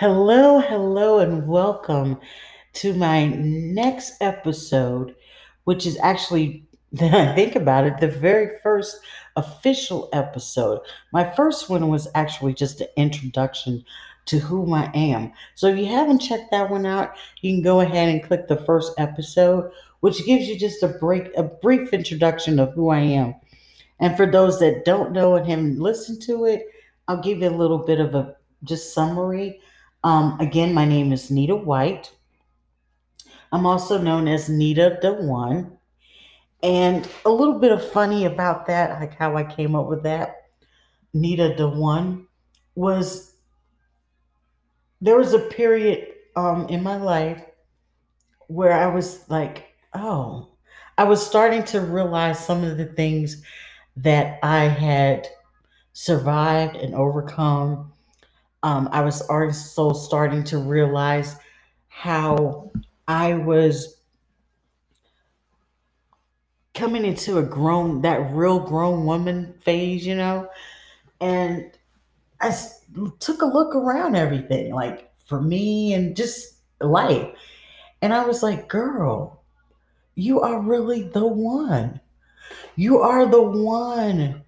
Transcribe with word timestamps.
Hello, 0.00 0.60
hello, 0.60 1.18
and 1.18 1.46
welcome 1.46 2.18
to 2.72 2.94
my 2.94 3.26
next 3.26 4.14
episode, 4.22 5.14
which 5.64 5.84
is 5.84 5.98
actually, 6.02 6.66
I 6.98 7.34
think 7.34 7.54
about 7.54 7.84
it, 7.84 7.98
the 7.98 8.08
very 8.08 8.58
first 8.62 8.96
official 9.36 10.08
episode. 10.14 10.80
My 11.12 11.28
first 11.28 11.68
one 11.68 11.88
was 11.88 12.08
actually 12.14 12.54
just 12.54 12.80
an 12.80 12.86
introduction 12.96 13.84
to 14.24 14.38
who 14.38 14.72
I 14.72 14.90
am. 14.94 15.32
So 15.54 15.66
if 15.66 15.78
you 15.78 15.84
haven't 15.84 16.20
checked 16.20 16.50
that 16.50 16.70
one 16.70 16.86
out, 16.86 17.12
you 17.42 17.52
can 17.52 17.62
go 17.62 17.80
ahead 17.80 18.08
and 18.08 18.24
click 18.24 18.48
the 18.48 18.64
first 18.64 18.94
episode, 18.96 19.70
which 20.00 20.24
gives 20.24 20.48
you 20.48 20.58
just 20.58 20.82
a 20.82 20.88
break, 20.88 21.28
a 21.36 21.42
brief 21.42 21.92
introduction 21.92 22.58
of 22.58 22.72
who 22.72 22.88
I 22.88 23.00
am. 23.00 23.34
And 23.98 24.16
for 24.16 24.24
those 24.24 24.60
that 24.60 24.86
don't 24.86 25.12
know 25.12 25.34
and 25.36 25.46
haven't 25.46 25.78
listened 25.78 26.22
to 26.22 26.46
it, 26.46 26.68
I'll 27.06 27.20
give 27.20 27.40
you 27.40 27.50
a 27.50 27.60
little 27.60 27.84
bit 27.84 28.00
of 28.00 28.14
a 28.14 28.34
just 28.64 28.94
summary. 28.94 29.60
Um, 30.02 30.38
again, 30.40 30.72
my 30.72 30.84
name 30.84 31.12
is 31.12 31.30
Nita 31.30 31.54
White. 31.54 32.10
I'm 33.52 33.66
also 33.66 34.00
known 34.00 34.28
as 34.28 34.48
Nita 34.48 34.98
the 35.02 35.12
One. 35.12 35.76
And 36.62 37.08
a 37.24 37.30
little 37.30 37.58
bit 37.58 37.72
of 37.72 37.90
funny 37.92 38.24
about 38.26 38.66
that, 38.66 39.00
like 39.00 39.14
how 39.14 39.36
I 39.36 39.44
came 39.44 39.74
up 39.74 39.86
with 39.86 40.02
that, 40.04 40.48
Nita 41.12 41.54
the 41.56 41.68
One, 41.68 42.26
was 42.74 43.34
there 45.00 45.16
was 45.16 45.32
a 45.32 45.38
period 45.38 46.08
um, 46.36 46.66
in 46.68 46.82
my 46.82 46.96
life 46.96 47.42
where 48.46 48.72
I 48.72 48.86
was 48.86 49.28
like, 49.28 49.66
oh, 49.94 50.48
I 50.98 51.04
was 51.04 51.24
starting 51.24 51.64
to 51.64 51.80
realize 51.80 52.44
some 52.44 52.64
of 52.64 52.76
the 52.76 52.86
things 52.86 53.42
that 53.96 54.38
I 54.42 54.64
had 54.64 55.26
survived 55.92 56.76
and 56.76 56.94
overcome. 56.94 57.92
Um, 58.62 58.88
I 58.92 59.00
was 59.02 59.22
also 59.22 59.92
starting 59.92 60.44
to 60.44 60.58
realize 60.58 61.36
how 61.88 62.70
I 63.08 63.34
was 63.34 64.00
coming 66.74 67.04
into 67.04 67.38
a 67.38 67.42
grown, 67.42 68.02
that 68.02 68.32
real 68.32 68.60
grown 68.60 69.04
woman 69.04 69.54
phase, 69.60 70.06
you 70.06 70.14
know, 70.14 70.48
and 71.20 71.70
I 72.40 72.56
took 73.18 73.42
a 73.42 73.46
look 73.46 73.74
around 73.74 74.16
everything, 74.16 74.72
like 74.72 75.10
for 75.26 75.40
me 75.40 75.92
and 75.94 76.16
just 76.16 76.56
life. 76.80 77.28
And 78.02 78.14
I 78.14 78.24
was 78.24 78.42
like, 78.42 78.68
girl, 78.68 79.42
you 80.14 80.40
are 80.40 80.60
really 80.60 81.02
the 81.02 81.26
one. 81.26 82.00
You 82.76 83.00
are 83.00 83.26
the 83.26 83.42
one 83.42 84.42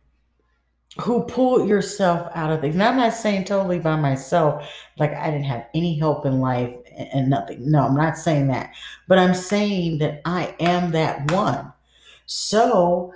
who 1.01 1.25
pulled 1.25 1.69
yourself 1.69 2.31
out 2.35 2.53
of 2.53 2.61
things. 2.61 2.75
And 2.75 2.83
I'm 2.83 2.97
not 2.97 3.15
saying 3.15 3.45
totally 3.45 3.79
by 3.79 3.97
myself, 3.97 4.69
like 4.99 5.15
I 5.15 5.31
didn't 5.31 5.47
have 5.47 5.67
any 5.75 5.99
help 5.99 6.27
in 6.27 6.41
life 6.41 6.75
and, 6.97 7.09
and 7.13 7.31
nothing. 7.31 7.71
No, 7.71 7.87
I'm 7.87 7.97
not 7.97 8.19
saying 8.19 8.49
that. 8.49 8.75
But 9.09 9.19
I'm 9.19 9.35
saying 9.35 9.99
that 9.99 10.21
I 10.25 10.55
am 10.61 10.91
that 10.93 11.31
one. 11.33 11.73
So 12.27 13.15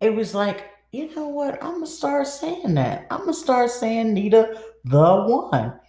it 0.00 0.14
was 0.14 0.34
like, 0.34 0.70
you 0.92 1.14
know 1.14 1.28
what? 1.28 1.54
I'm 1.62 1.74
gonna 1.74 1.86
start 1.86 2.26
saying 2.26 2.74
that. 2.74 3.06
I'm 3.10 3.20
gonna 3.20 3.34
start 3.34 3.70
saying 3.70 4.12
Nita 4.12 4.60
the 4.84 5.24
one. 5.24 5.80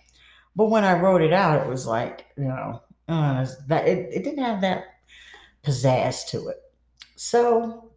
But 0.56 0.70
when 0.70 0.86
I 0.86 1.00
wrote 1.00 1.22
it 1.22 1.34
out, 1.34 1.66
it 1.66 1.70
was 1.70 1.86
like, 1.86 2.26
you 2.38 2.46
know, 2.46 2.82
uh, 3.10 3.46
that 3.68 3.88
it, 3.88 4.14
it 4.14 4.23
didn't 4.23 4.44
have 4.44 4.62
that 4.62 4.86
pizzazz 5.64 6.26
to 6.30 6.48
it. 6.48 6.58
So 7.16 7.92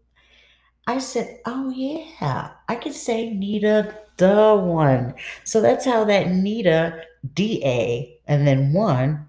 I 0.89 0.99
said, 0.99 1.41
oh 1.45 1.69
yeah, 1.69 2.53
I 2.67 2.75
could 2.75 2.95
say 2.95 3.29
Nita 3.31 3.95
the 4.17 4.57
one. 4.57 5.15
So 5.45 5.61
that's 5.61 5.85
how 5.85 6.05
that 6.07 6.31
Nita 6.31 7.05
D 7.35 7.63
A 7.63 8.19
and 8.27 8.47
then 8.47 8.73
one 8.73 9.27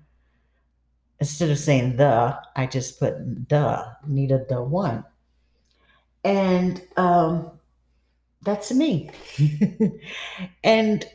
instead 1.20 1.50
of 1.50 1.60
saying 1.60 1.98
the, 1.98 2.40
I 2.56 2.66
just 2.66 2.98
put 2.98 3.50
the 3.50 3.86
Nita 4.08 4.46
the 4.48 4.64
one. 4.64 5.04
And 6.24 6.82
um 6.96 7.52
that's 8.42 8.72
me. 8.72 9.10
and 10.64 11.06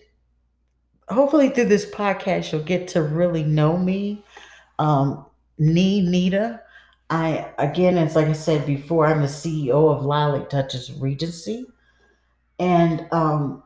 hopefully 1.08 1.48
through 1.48 1.64
this 1.66 1.90
podcast 1.90 2.52
you'll 2.52 2.62
get 2.62 2.88
to 2.88 3.02
really 3.02 3.44
know 3.44 3.76
me 3.76 4.22
um 4.78 5.24
nee 5.58 6.00
nita 6.00 6.60
i 7.10 7.50
again 7.58 7.98
it's 7.98 8.16
like 8.16 8.26
i 8.28 8.32
said 8.32 8.66
before 8.66 9.06
i'm 9.06 9.20
the 9.20 9.26
ceo 9.26 9.94
of 9.94 10.04
Lilac 10.04 10.48
Duchess 10.50 10.90
Regency. 10.92 11.66
And 12.58 13.06
um 13.12 13.62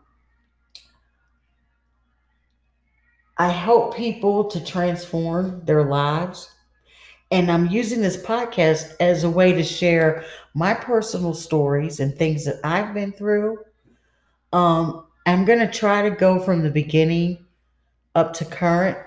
i 3.36 3.48
help 3.48 3.96
people 3.96 4.44
to 4.44 4.64
transform 4.64 5.64
their 5.64 5.84
lives. 5.84 6.50
And 7.30 7.50
i'm 7.50 7.66
using 7.66 8.00
this 8.00 8.16
podcast 8.16 8.94
as 9.00 9.24
a 9.24 9.30
way 9.30 9.52
to 9.52 9.62
share 9.62 10.24
my 10.54 10.74
personal 10.74 11.34
stories 11.34 12.00
and 12.00 12.16
things 12.16 12.44
that 12.44 12.60
i've 12.64 12.94
been 12.94 13.12
through. 13.12 13.58
Um 14.52 15.06
i'm 15.26 15.44
going 15.44 15.60
to 15.60 15.70
try 15.70 16.08
to 16.08 16.14
go 16.14 16.40
from 16.40 16.62
the 16.62 16.70
beginning 16.70 17.44
up 18.18 18.32
to 18.34 18.44
current. 18.44 18.98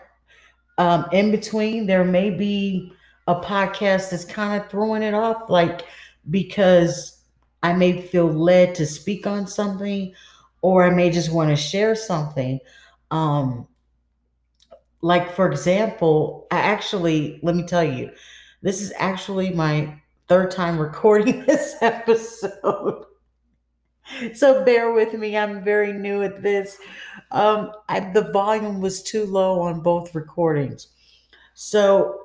Um, 0.78 1.06
in 1.12 1.32
between, 1.32 1.86
there 1.86 2.04
may 2.04 2.30
be 2.30 2.94
a 3.28 3.36
podcast 3.36 4.10
that's 4.10 4.26
kind 4.26 4.62
of 4.62 4.70
throwing 4.70 5.04
it 5.04 5.14
off, 5.14 5.50
like 5.50 5.82
because 6.30 7.22
I 7.64 7.74
may 7.74 8.02
feel 8.02 8.28
led 8.28 8.76
to 8.76 8.86
speak 8.86 9.28
on 9.28 9.48
something, 9.48 10.14
or 10.62 10.84
I 10.84 10.90
may 10.90 11.10
just 11.10 11.32
want 11.32 11.50
to 11.50 11.56
share 11.56 11.96
something. 11.96 12.60
Um, 13.12 13.68
like, 15.02 15.34
for 15.34 15.50
example, 15.52 16.48
I 16.52 16.60
actually, 16.60 17.40
let 17.44 17.56
me 17.56 17.64
tell 17.64 17.84
you, 17.84 18.12
this 18.62 18.82
is 18.82 18.94
actually 18.98 19.52
my 19.52 20.00
third 20.28 20.52
time 20.52 20.78
recording 20.80 21.46
this 21.46 21.76
episode. 21.82 23.06
So 24.34 24.66
bear 24.66 24.92
with 24.92 25.14
me. 25.14 25.38
I'm 25.38 25.64
very 25.64 25.94
new 25.94 26.22
at 26.22 26.42
this. 26.42 26.78
Um, 27.32 27.72
I, 27.88 28.00
the 28.00 28.32
volume 28.32 28.82
was 28.82 29.04
too 29.04 29.26
low 29.26 29.62
on 29.62 29.82
both 29.82 30.14
recordings. 30.14 30.88
So 31.54 32.21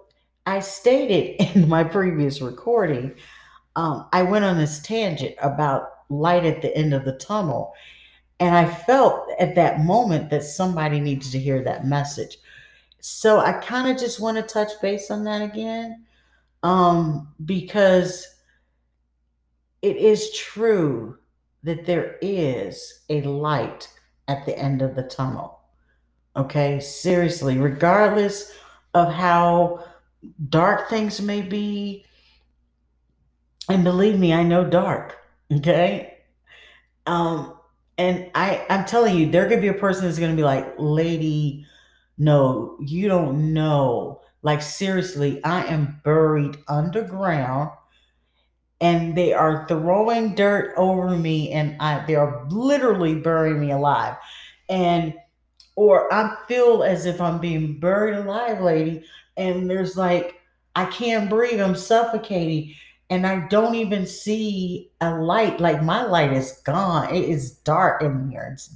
I 0.47 0.61
stated 0.61 1.43
in 1.57 1.69
my 1.69 1.85
previous 1.85 2.41
recording, 2.41 3.15
um, 3.75 4.07
I 4.13 4.23
went 4.23 4.45
on 4.45 4.57
this 4.57 4.81
tangent 4.81 5.35
about 5.43 5.91
light 6.09 6.45
at 6.45 6.63
the 6.63 6.75
end 6.77 6.95
of 6.95 7.05
the 7.05 7.19
tunnel. 7.19 7.75
And 8.39 8.55
I 8.55 8.67
felt 8.67 9.29
at 9.39 9.55
that 9.57 9.81
moment 9.81 10.31
that 10.31 10.45
somebody 10.45 11.01
needed 11.01 11.31
to 11.33 11.39
hear 11.39 11.63
that 11.65 11.87
message. 11.87 12.39
So 13.01 13.39
I 13.39 13.53
kind 13.53 13.89
of 13.89 13.99
just 13.99 14.21
want 14.21 14.37
to 14.37 14.43
touch 14.43 14.73
base 14.81 15.11
on 15.11 15.25
that 15.25 15.43
again 15.43 16.05
um, 16.63 17.29
because 17.45 18.27
it 19.83 19.97
is 19.97 20.33
true 20.33 21.19
that 21.63 21.87
there 21.87 22.17
is 22.21 23.05
a 23.09 23.23
light 23.23 23.89
at 24.29 24.45
the 24.45 24.59
end 24.59 24.83
of 24.83 24.95
the 24.95 25.03
tunnel. 25.03 25.61
Okay, 26.37 26.81
seriously, 26.81 27.59
regardless 27.59 28.53
of 28.93 29.13
how 29.13 29.85
dark 30.49 30.89
things 30.89 31.21
may 31.21 31.43
be, 31.43 32.05
and 33.69 33.85
believe 33.85 34.19
me, 34.19 34.33
I 34.33 34.43
know 34.43 34.65
dark. 34.65 35.19
Okay, 35.53 36.19
um, 37.07 37.57
and 37.99 38.31
I 38.35 38.67
I'm 38.71 38.85
telling 38.85 39.17
you, 39.17 39.31
there 39.31 39.49
could 39.49 39.61
be 39.61 39.69
a 39.69 39.75
person 39.75 40.05
who's 40.05 40.19
gonna 40.19 40.35
be 40.37 40.45
like, 40.45 40.75
lady, 40.79 41.67
no, 42.19 42.77
you 42.81 43.09
don't 43.09 43.55
know. 43.55 44.23
Like 44.43 44.63
seriously, 44.63 45.43
I 45.45 45.65
am 45.67 46.01
buried 46.05 46.59
underground 46.69 47.71
and 48.81 49.17
they 49.17 49.33
are 49.33 49.67
throwing 49.69 50.35
dirt 50.35 50.75
over 50.77 51.11
me 51.17 51.51
and 51.51 51.77
I 51.81 52.05
they 52.07 52.15
are 52.15 52.47
literally 52.51 53.15
burying 53.15 53.61
me 53.61 53.71
alive. 53.73 54.17
And 54.69 55.15
or 55.77 56.13
I 56.13 56.37
feel 56.49 56.83
as 56.83 57.07
if 57.07 57.21
I'm 57.21 57.39
being 57.41 57.81
buried 57.81 58.17
alive, 58.17 58.61
lady, 58.61 59.05
and 59.37 59.69
there's 59.69 59.97
like 59.97 60.41
I 60.77 60.85
can't 60.85 61.31
breathe, 61.31 61.61
I'm 61.61 61.75
suffocating, 61.75 62.75
and 63.09 63.27
I 63.27 63.47
don't 63.49 63.75
even 63.75 64.07
see 64.07 64.91
a 65.01 65.15
light. 65.15 65.59
Like 65.59 65.83
my 65.83 66.05
light 66.05 66.33
is 66.33 66.61
gone. 66.65 67.15
It 67.15 67.25
is 67.29 67.53
dark 67.53 68.03
in 68.03 68.31
here. 68.31 68.51
It's, 68.53 68.75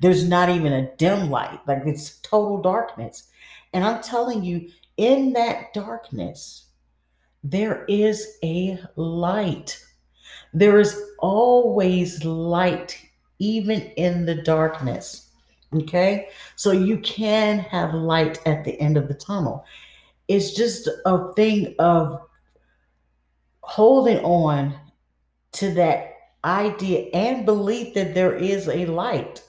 there's 0.00 0.28
not 0.28 0.50
even 0.50 0.72
a 0.72 0.94
dim 0.96 1.30
light. 1.30 1.60
Like 1.66 1.82
it's 1.84 2.18
total 2.20 2.62
darkness. 2.62 3.28
And 3.72 3.84
I'm 3.84 4.02
telling 4.02 4.44
you, 4.44 4.68
in 4.98 5.32
that 5.32 5.72
darkness, 5.72 6.66
there 7.42 7.84
is 7.86 8.38
a 8.44 8.78
light. 8.94 9.82
There 10.52 10.78
is 10.78 11.00
always 11.18 12.24
light, 12.24 13.04
even 13.38 13.80
in 13.96 14.26
the 14.26 14.36
darkness. 14.36 15.30
Okay. 15.74 16.28
So 16.54 16.70
you 16.72 16.98
can 16.98 17.58
have 17.58 17.94
light 17.94 18.38
at 18.46 18.64
the 18.64 18.78
end 18.78 18.96
of 18.96 19.08
the 19.08 19.14
tunnel. 19.14 19.64
It's 20.28 20.54
just 20.54 20.88
a 21.04 21.32
thing 21.34 21.74
of 21.78 22.20
holding 23.60 24.18
on 24.24 24.78
to 25.52 25.74
that 25.74 26.14
idea 26.44 27.08
and 27.12 27.46
belief 27.46 27.94
that 27.94 28.14
there 28.14 28.34
is 28.34 28.68
a 28.68 28.86
light 28.86 29.42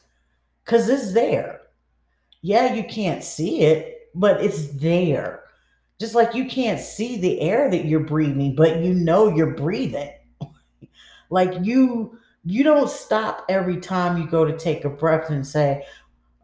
because 0.63 0.89
it's 0.89 1.13
there. 1.13 1.61
Yeah, 2.41 2.73
you 2.73 2.83
can't 2.83 3.23
see 3.23 3.61
it, 3.61 4.09
but 4.13 4.43
it's 4.43 4.67
there. 4.73 5.43
Just 5.99 6.15
like 6.15 6.35
you 6.35 6.45
can't 6.45 6.79
see 6.79 7.17
the 7.17 7.39
air 7.41 7.69
that 7.71 7.85
you're 7.85 8.01
breathing, 8.01 8.55
but 8.55 8.81
you 8.81 8.93
know 8.93 9.33
you're 9.33 9.55
breathing. 9.55 10.11
Like 11.29 11.65
you 11.65 12.19
you 12.45 12.63
don't 12.63 12.89
stop 12.89 13.45
every 13.49 13.79
time 13.79 14.17
you 14.21 14.27
go 14.27 14.45
to 14.45 14.55
take 14.55 14.85
a 14.85 14.89
breath 14.89 15.31
and 15.31 15.47
say, 15.47 15.83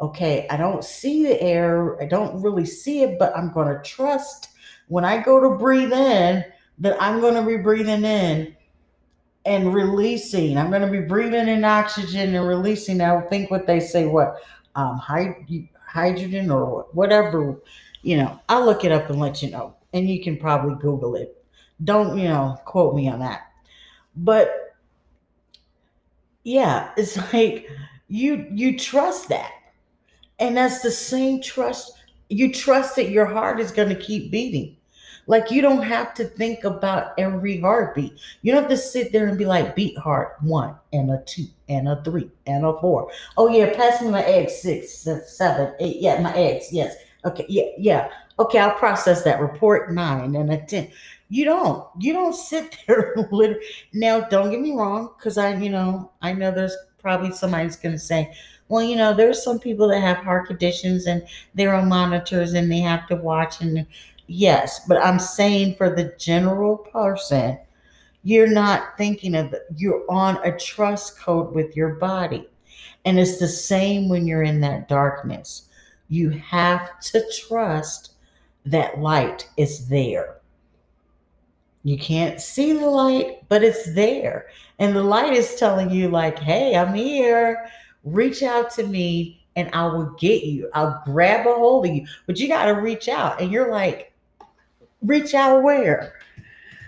"Okay, 0.01 0.47
I 0.49 0.57
don't 0.57 0.83
see 0.83 1.23
the 1.23 1.41
air. 1.41 2.01
I 2.01 2.05
don't 2.05 2.41
really 2.41 2.65
see 2.65 3.03
it, 3.03 3.19
but 3.19 3.35
I'm 3.35 3.51
going 3.51 3.67
to 3.67 3.81
trust 3.83 4.49
when 4.87 5.05
I 5.05 5.21
go 5.21 5.39
to 5.39 5.57
breathe 5.57 5.93
in 5.93 6.43
that 6.79 7.01
I'm 7.01 7.19
going 7.19 7.35
to 7.35 7.43
be 7.43 7.57
breathing 7.57 8.03
in 8.03 8.55
and 9.45 9.73
releasing. 9.73 10.57
I'm 10.57 10.69
going 10.69 10.81
to 10.81 10.91
be 10.91 11.01
breathing 11.01 11.47
in 11.47 11.63
oxygen 11.63 12.35
and 12.35 12.47
releasing. 12.47 13.01
I 13.01 13.19
think 13.21 13.51
what 13.51 13.67
they 13.67 13.79
say, 13.79 14.05
what 14.05 14.35
um, 14.75 14.97
hy- 14.97 15.69
hydrogen 15.85 16.51
or 16.51 16.87
whatever. 16.93 17.59
You 18.01 18.17
know, 18.17 18.39
I'll 18.47 18.65
look 18.65 18.85
it 18.85 18.91
up 18.91 19.09
and 19.09 19.19
let 19.19 19.41
you 19.41 19.49
know, 19.51 19.75
and 19.93 20.09
you 20.09 20.23
can 20.23 20.37
probably 20.37 20.75
Google 20.79 21.15
it. 21.15 21.43
Don't 21.83 22.17
you 22.17 22.25
know? 22.25 22.57
Quote 22.65 22.95
me 22.95 23.09
on 23.09 23.19
that. 23.19 23.41
But 24.15 24.75
yeah, 26.43 26.91
it's 26.97 27.17
like 27.33 27.69
you 28.07 28.47
you 28.51 28.77
trust 28.77 29.29
that, 29.29 29.51
and 30.39 30.57
that's 30.57 30.81
the 30.81 30.91
same 30.91 31.41
trust. 31.41 31.93
You 32.29 32.53
trust 32.53 32.95
that 32.95 33.09
your 33.09 33.25
heart 33.25 33.59
is 33.59 33.71
going 33.71 33.89
to 33.89 33.95
keep 33.95 34.31
beating 34.31 34.77
like 35.29 35.51
you 35.51 35.61
don't 35.61 35.83
have 35.83 36.15
to 36.15 36.25
think 36.25 36.63
about 36.63 37.13
every 37.19 37.61
heartbeat. 37.61 38.19
You 38.41 38.51
don't 38.51 38.63
have 38.63 38.71
to 38.71 38.77
sit 38.77 39.11
there 39.11 39.27
and 39.27 39.37
be 39.37 39.45
like, 39.45 39.75
beat 39.75 39.95
heart 39.95 40.37
one 40.41 40.75
and 40.91 41.11
a 41.11 41.21
two 41.27 41.45
and 41.69 41.87
a 41.87 42.01
three 42.03 42.31
and 42.47 42.65
a 42.65 42.73
four. 42.81 43.11
Oh 43.37 43.47
yeah, 43.47 43.71
pass 43.75 44.01
me 44.01 44.09
my 44.09 44.23
eggs 44.23 44.59
six, 44.59 45.07
seven, 45.27 45.75
eight. 45.79 45.97
Yeah, 45.97 46.19
my 46.19 46.33
eggs. 46.33 46.69
Yes. 46.73 46.95
Okay. 47.25 47.45
Yeah. 47.47 47.65
Yeah. 47.77 48.09
Okay, 48.39 48.57
I'll 48.57 48.71
process 48.71 49.23
that. 49.23 49.39
Report 49.39 49.93
nine 49.93 50.35
and 50.35 50.51
a 50.51 50.65
ten. 50.65 50.89
You 51.29 51.45
don't. 51.45 51.87
You 51.99 52.13
don't 52.13 52.33
sit 52.33 52.75
there. 52.87 53.15
Now, 53.93 54.21
don't 54.21 54.49
get 54.49 54.61
me 54.61 54.71
wrong, 54.71 55.11
because 55.15 55.37
I, 55.37 55.55
you 55.57 55.69
know, 55.69 56.11
I 56.23 56.33
know 56.33 56.49
there's 56.49 56.75
probably 56.97 57.33
somebody's 57.33 57.75
going 57.75 57.93
to 57.93 57.99
say, 57.99 58.33
well, 58.69 58.83
you 58.83 58.95
know, 58.95 59.13
there's 59.13 59.43
some 59.43 59.59
people 59.59 59.87
that 59.89 60.01
have 60.01 60.17
heart 60.17 60.47
conditions 60.47 61.07
and 61.07 61.27
they're 61.55 61.75
on 61.75 61.89
monitors 61.89 62.53
and 62.53 62.71
they 62.71 62.79
have 62.79 63.07
to 63.07 63.15
watch 63.15 63.61
and 63.61 63.85
Yes, 64.31 64.81
but 64.87 65.03
I'm 65.03 65.17
saying 65.17 65.73
for 65.75 65.89
the 65.89 66.13
general 66.19 66.77
person, 66.77 67.57
you're 68.23 68.45
not 68.45 68.95
thinking 68.95 69.33
of. 69.33 69.55
You're 69.75 70.03
on 70.07 70.37
a 70.45 70.55
trust 70.55 71.19
code 71.19 71.55
with 71.55 71.75
your 71.75 71.95
body. 71.95 72.47
And 73.05 73.17
it's 73.17 73.39
the 73.39 73.47
same 73.47 74.07
when 74.07 74.27
you're 74.27 74.43
in 74.43 74.61
that 74.61 74.87
darkness. 74.87 75.63
You 76.09 76.29
have 76.29 76.99
to 76.99 77.23
trust 77.47 78.11
that 78.67 78.99
light 78.99 79.49
is 79.57 79.87
there. 79.87 80.37
You 81.83 81.97
can't 81.97 82.39
see 82.39 82.73
the 82.73 82.85
light, 82.85 83.49
but 83.49 83.63
it's 83.63 83.95
there. 83.95 84.45
And 84.77 84.95
the 84.95 85.01
light 85.01 85.33
is 85.33 85.55
telling 85.55 85.89
you, 85.89 86.09
like, 86.09 86.37
hey, 86.37 86.75
I'm 86.75 86.93
here. 86.93 87.67
Reach 88.03 88.43
out 88.43 88.71
to 88.71 88.83
me 88.83 89.45
and 89.55 89.69
I 89.73 89.85
will 89.87 90.15
get 90.19 90.43
you. 90.43 90.69
I'll 90.73 91.01
grab 91.05 91.45
a 91.45 91.53
hold 91.53 91.85
of 91.85 91.93
you. 91.93 92.05
But 92.25 92.39
you 92.39 92.47
got 92.47 92.65
to 92.65 92.71
reach 92.71 93.09
out. 93.09 93.41
And 93.41 93.51
you're 93.51 93.71
like, 93.71 94.13
reach 95.01 95.33
out 95.33 95.63
where. 95.63 96.13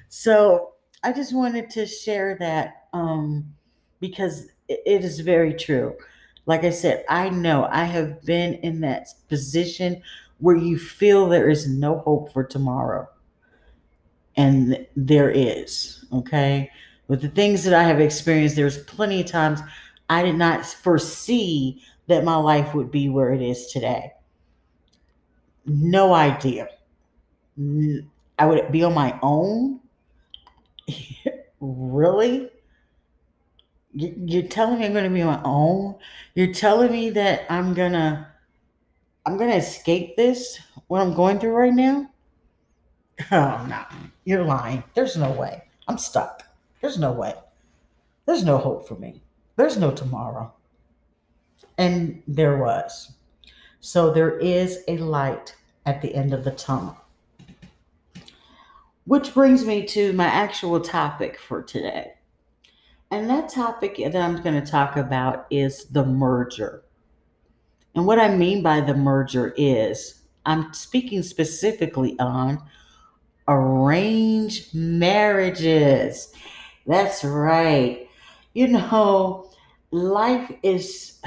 So 0.09 0.73
I 1.03 1.11
just 1.13 1.33
wanted 1.33 1.69
to 1.71 1.85
share 1.85 2.37
that 2.39 2.87
um, 2.93 3.53
because 3.99 4.47
it 4.67 5.03
is 5.03 5.19
very 5.19 5.53
true. 5.53 5.95
Like 6.45 6.63
I 6.63 6.69
said, 6.69 7.05
I 7.09 7.29
know 7.29 7.67
I 7.71 7.83
have 7.83 8.23
been 8.25 8.55
in 8.55 8.81
that 8.81 9.09
position 9.29 10.01
where 10.39 10.55
you 10.55 10.77
feel 10.77 11.27
there 11.27 11.49
is 11.49 11.67
no 11.67 11.99
hope 11.99 12.33
for 12.33 12.43
tomorrow. 12.43 13.07
And 14.37 14.87
there 14.95 15.29
is, 15.29 16.05
okay? 16.11 16.71
With 17.07 17.21
the 17.21 17.29
things 17.29 17.63
that 17.65 17.73
I 17.73 17.83
have 17.83 17.99
experienced, 17.99 18.55
there's 18.55 18.83
plenty 18.85 19.21
of 19.21 19.27
times 19.27 19.59
I 20.11 20.23
did 20.23 20.35
not 20.35 20.65
foresee 20.65 21.81
that 22.07 22.25
my 22.25 22.35
life 22.35 22.75
would 22.75 22.91
be 22.91 23.07
where 23.07 23.31
it 23.31 23.41
is 23.41 23.67
today. 23.67 24.11
No 25.65 26.13
idea. 26.13 26.67
I 27.57 28.45
would 28.45 28.73
be 28.73 28.83
on 28.83 28.93
my 28.93 29.17
own. 29.23 29.79
really? 31.61 32.49
You're 33.93 34.49
telling 34.49 34.79
me 34.79 34.85
I'm 34.85 34.91
going 34.91 35.05
to 35.05 35.09
be 35.09 35.21
on 35.21 35.41
my 35.41 35.41
own? 35.45 35.95
You're 36.35 36.53
telling 36.53 36.91
me 36.91 37.11
that 37.11 37.45
I'm 37.49 37.73
going 37.73 37.93
to 37.93 38.27
I'm 39.25 39.37
going 39.37 39.51
to 39.51 39.55
escape 39.55 40.17
this 40.17 40.59
what 40.87 40.99
I'm 40.99 41.13
going 41.13 41.39
through 41.39 41.53
right 41.53 41.73
now? 41.73 42.09
Oh, 43.31 43.65
no. 43.69 43.85
You're 44.25 44.43
lying. 44.43 44.83
There's 44.93 45.15
no 45.15 45.31
way. 45.31 45.63
I'm 45.87 45.97
stuck. 45.97 46.43
There's 46.81 46.99
no 46.99 47.13
way. 47.13 47.33
There's 48.25 48.43
no 48.43 48.57
hope 48.57 48.89
for 48.89 48.95
me. 48.95 49.21
There's 49.61 49.77
no 49.77 49.91
tomorrow. 49.91 50.51
And 51.77 52.23
there 52.27 52.57
was. 52.57 53.13
So 53.79 54.11
there 54.11 54.39
is 54.39 54.79
a 54.87 54.97
light 54.97 55.55
at 55.85 56.01
the 56.01 56.15
end 56.15 56.33
of 56.33 56.43
the 56.43 56.49
tunnel. 56.49 56.97
Which 59.05 59.35
brings 59.35 59.63
me 59.63 59.85
to 59.85 60.13
my 60.13 60.25
actual 60.25 60.81
topic 60.81 61.37
for 61.39 61.61
today. 61.61 62.13
And 63.11 63.29
that 63.29 63.49
topic 63.49 63.97
that 63.97 64.15
I'm 64.15 64.41
going 64.41 64.59
to 64.59 64.65
talk 64.65 64.97
about 64.97 65.45
is 65.51 65.85
the 65.85 66.05
merger. 66.05 66.83
And 67.93 68.07
what 68.07 68.17
I 68.17 68.35
mean 68.35 68.63
by 68.63 68.81
the 68.81 68.95
merger 68.95 69.53
is 69.55 70.23
I'm 70.43 70.73
speaking 70.73 71.21
specifically 71.21 72.17
on 72.17 72.63
arranged 73.47 74.73
marriages. 74.73 76.33
That's 76.87 77.23
right. 77.23 78.09
You 78.55 78.67
know, 78.69 79.50
life 79.91 80.51
is 80.63 81.21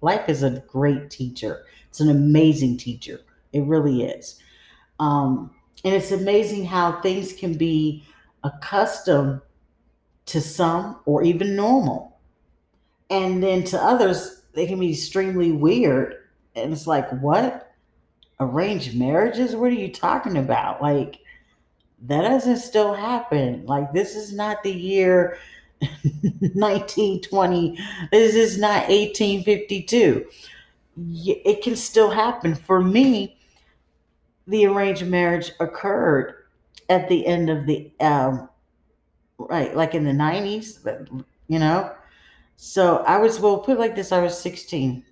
life 0.00 0.28
is 0.28 0.42
a 0.42 0.62
great 0.68 1.10
teacher. 1.10 1.64
It's 1.88 2.00
an 2.00 2.10
amazing 2.10 2.78
teacher. 2.78 3.20
It 3.52 3.64
really 3.64 4.04
is. 4.04 4.38
Um, 5.00 5.50
and 5.84 5.94
it's 5.94 6.12
amazing 6.12 6.66
how 6.66 7.00
things 7.00 7.32
can 7.32 7.54
be 7.54 8.04
accustomed 8.44 9.40
to 10.26 10.40
some 10.40 11.00
or 11.06 11.22
even 11.22 11.56
normal. 11.56 12.18
And 13.10 13.42
then 13.42 13.64
to 13.64 13.82
others, 13.82 14.42
they 14.54 14.66
can 14.66 14.78
be 14.78 14.92
extremely 14.92 15.52
weird. 15.52 16.16
And 16.54 16.72
it's 16.72 16.86
like, 16.86 17.08
what? 17.20 17.72
Arranged 18.40 18.98
marriages? 18.98 19.54
What 19.54 19.70
are 19.70 19.74
you 19.74 19.92
talking 19.92 20.38
about? 20.38 20.80
Like, 20.80 21.18
that 22.02 22.22
doesn't 22.22 22.58
still 22.58 22.94
happen. 22.94 23.64
Like, 23.66 23.92
this 23.92 24.16
is 24.16 24.32
not 24.32 24.62
the 24.62 24.72
year 24.72 25.36
1920. 26.54 27.78
This 28.10 28.34
is 28.34 28.58
not 28.58 28.88
1852. 28.88 30.26
It 30.96 31.62
can 31.62 31.76
still 31.76 32.10
happen. 32.10 32.54
For 32.54 32.82
me, 32.82 33.38
the 34.46 34.66
arranged 34.66 35.06
marriage 35.06 35.52
occurred 35.60 36.34
at 36.88 37.08
the 37.08 37.26
end 37.26 37.48
of 37.48 37.66
the 37.66 37.90
um, 38.00 38.48
right 39.48 39.74
like 39.76 39.94
in 39.94 40.04
the 40.04 40.12
90s 40.12 41.24
you 41.48 41.58
know 41.58 41.92
so 42.56 42.98
i 42.98 43.16
was 43.16 43.40
well 43.40 43.58
put 43.58 43.78
like 43.78 43.94
this 43.94 44.12
i 44.12 44.20
was 44.20 44.38
16 44.38 45.04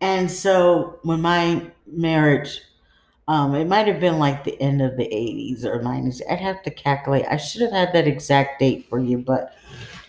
and 0.00 0.30
so 0.30 0.98
when 1.02 1.20
my 1.20 1.70
marriage 1.86 2.60
um, 3.26 3.54
it 3.54 3.66
might 3.66 3.86
have 3.86 4.00
been 4.00 4.18
like 4.18 4.44
the 4.44 4.60
end 4.60 4.82
of 4.82 4.96
the 4.96 5.06
80s 5.06 5.64
or 5.64 5.80
90s 5.80 6.20
i'd 6.30 6.40
have 6.40 6.62
to 6.62 6.70
calculate 6.70 7.24
i 7.30 7.36
should 7.36 7.62
have 7.62 7.72
had 7.72 7.92
that 7.92 8.06
exact 8.06 8.60
date 8.60 8.86
for 8.88 8.98
you 8.98 9.18
but 9.18 9.54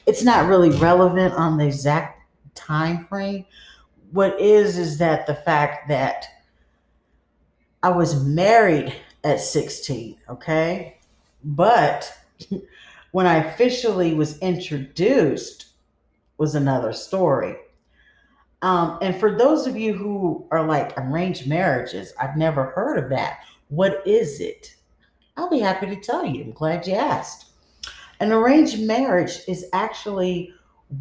it's 0.05 0.23
not 0.23 0.47
really 0.47 0.69
relevant 0.69 1.33
on 1.33 1.57
the 1.57 1.65
exact 1.65 2.21
time 2.55 3.05
frame 3.05 3.45
what 4.11 4.39
is 4.39 4.77
is 4.77 4.97
that 4.97 5.27
the 5.27 5.35
fact 5.35 5.87
that 5.89 6.27
I 7.85 7.89
was 7.89 8.25
married 8.25 8.95
at 9.23 9.39
16, 9.39 10.17
okay? 10.27 10.97
But 11.43 12.11
when 13.11 13.27
I 13.27 13.35
officially 13.35 14.15
was 14.15 14.39
introduced 14.39 15.67
was 16.39 16.55
another 16.55 16.93
story. 16.93 17.55
Um, 18.65 18.97
and 18.99 19.15
for 19.19 19.37
those 19.37 19.67
of 19.67 19.77
you 19.77 19.93
who 19.93 20.43
are 20.49 20.65
like 20.65 20.97
arranged 20.97 21.45
marriages, 21.45 22.13
I've 22.19 22.35
never 22.35 22.71
heard 22.71 22.97
of 22.97 23.11
that. 23.11 23.41
What 23.67 24.01
is 24.07 24.41
it? 24.41 24.75
I'll 25.37 25.51
be 25.51 25.59
happy 25.59 25.85
to 25.85 25.95
tell 26.01 26.25
you. 26.25 26.45
I'm 26.45 26.51
glad 26.51 26.87
you 26.87 26.95
asked. 26.95 27.51
An 28.19 28.31
arranged 28.31 28.79
marriage 28.79 29.41
is 29.47 29.67
actually 29.71 30.51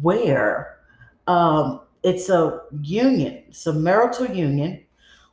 where 0.01 0.77
um, 1.25 1.81
it's 2.03 2.29
a 2.29 2.61
union, 2.83 3.41
it's 3.47 3.65
a 3.65 3.73
marital 3.73 4.27
union 4.27 4.83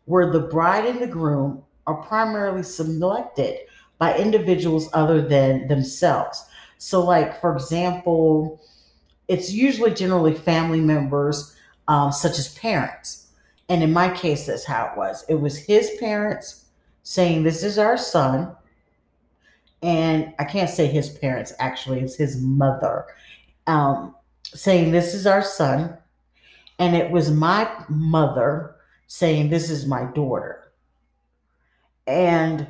where 0.06 0.32
the 0.32 0.40
bride 0.40 0.86
and 0.86 1.02
the 1.02 1.06
groom 1.06 1.62
are 1.86 2.02
primarily 2.02 2.62
selected 2.62 3.58
by 3.98 4.16
individuals 4.16 4.88
other 4.94 5.20
than 5.20 5.68
themselves. 5.68 6.46
So, 6.78 7.04
like, 7.04 7.38
for 7.42 7.54
example, 7.54 8.58
it's 9.28 9.52
usually 9.52 9.92
generally 9.92 10.34
family 10.34 10.80
members, 10.80 11.56
um, 11.92 12.10
such 12.10 12.38
as 12.38 12.54
parents. 12.54 13.26
And 13.68 13.82
in 13.82 13.92
my 13.92 14.08
case, 14.08 14.46
that's 14.46 14.64
how 14.64 14.86
it 14.86 14.96
was. 14.96 15.26
It 15.28 15.34
was 15.34 15.58
his 15.58 15.90
parents 16.00 16.64
saying, 17.02 17.42
This 17.42 17.62
is 17.62 17.76
our 17.78 17.98
son. 17.98 18.56
And 19.82 20.32
I 20.38 20.44
can't 20.44 20.70
say 20.70 20.86
his 20.86 21.10
parents, 21.10 21.52
actually, 21.58 22.00
it's 22.00 22.16
his 22.16 22.40
mother 22.40 23.04
um, 23.66 24.14
saying, 24.42 24.90
This 24.90 25.12
is 25.12 25.26
our 25.26 25.42
son. 25.42 25.98
And 26.78 26.96
it 26.96 27.10
was 27.10 27.30
my 27.30 27.70
mother 27.90 28.76
saying, 29.06 29.50
This 29.50 29.68
is 29.68 29.86
my 29.86 30.04
daughter. 30.14 30.72
And 32.06 32.68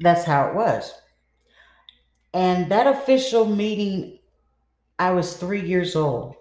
that's 0.00 0.24
how 0.24 0.48
it 0.48 0.56
was. 0.56 0.92
And 2.34 2.68
that 2.72 2.88
official 2.88 3.46
meeting, 3.46 4.18
I 4.98 5.12
was 5.12 5.36
three 5.36 5.64
years 5.64 5.94
old. 5.94 6.34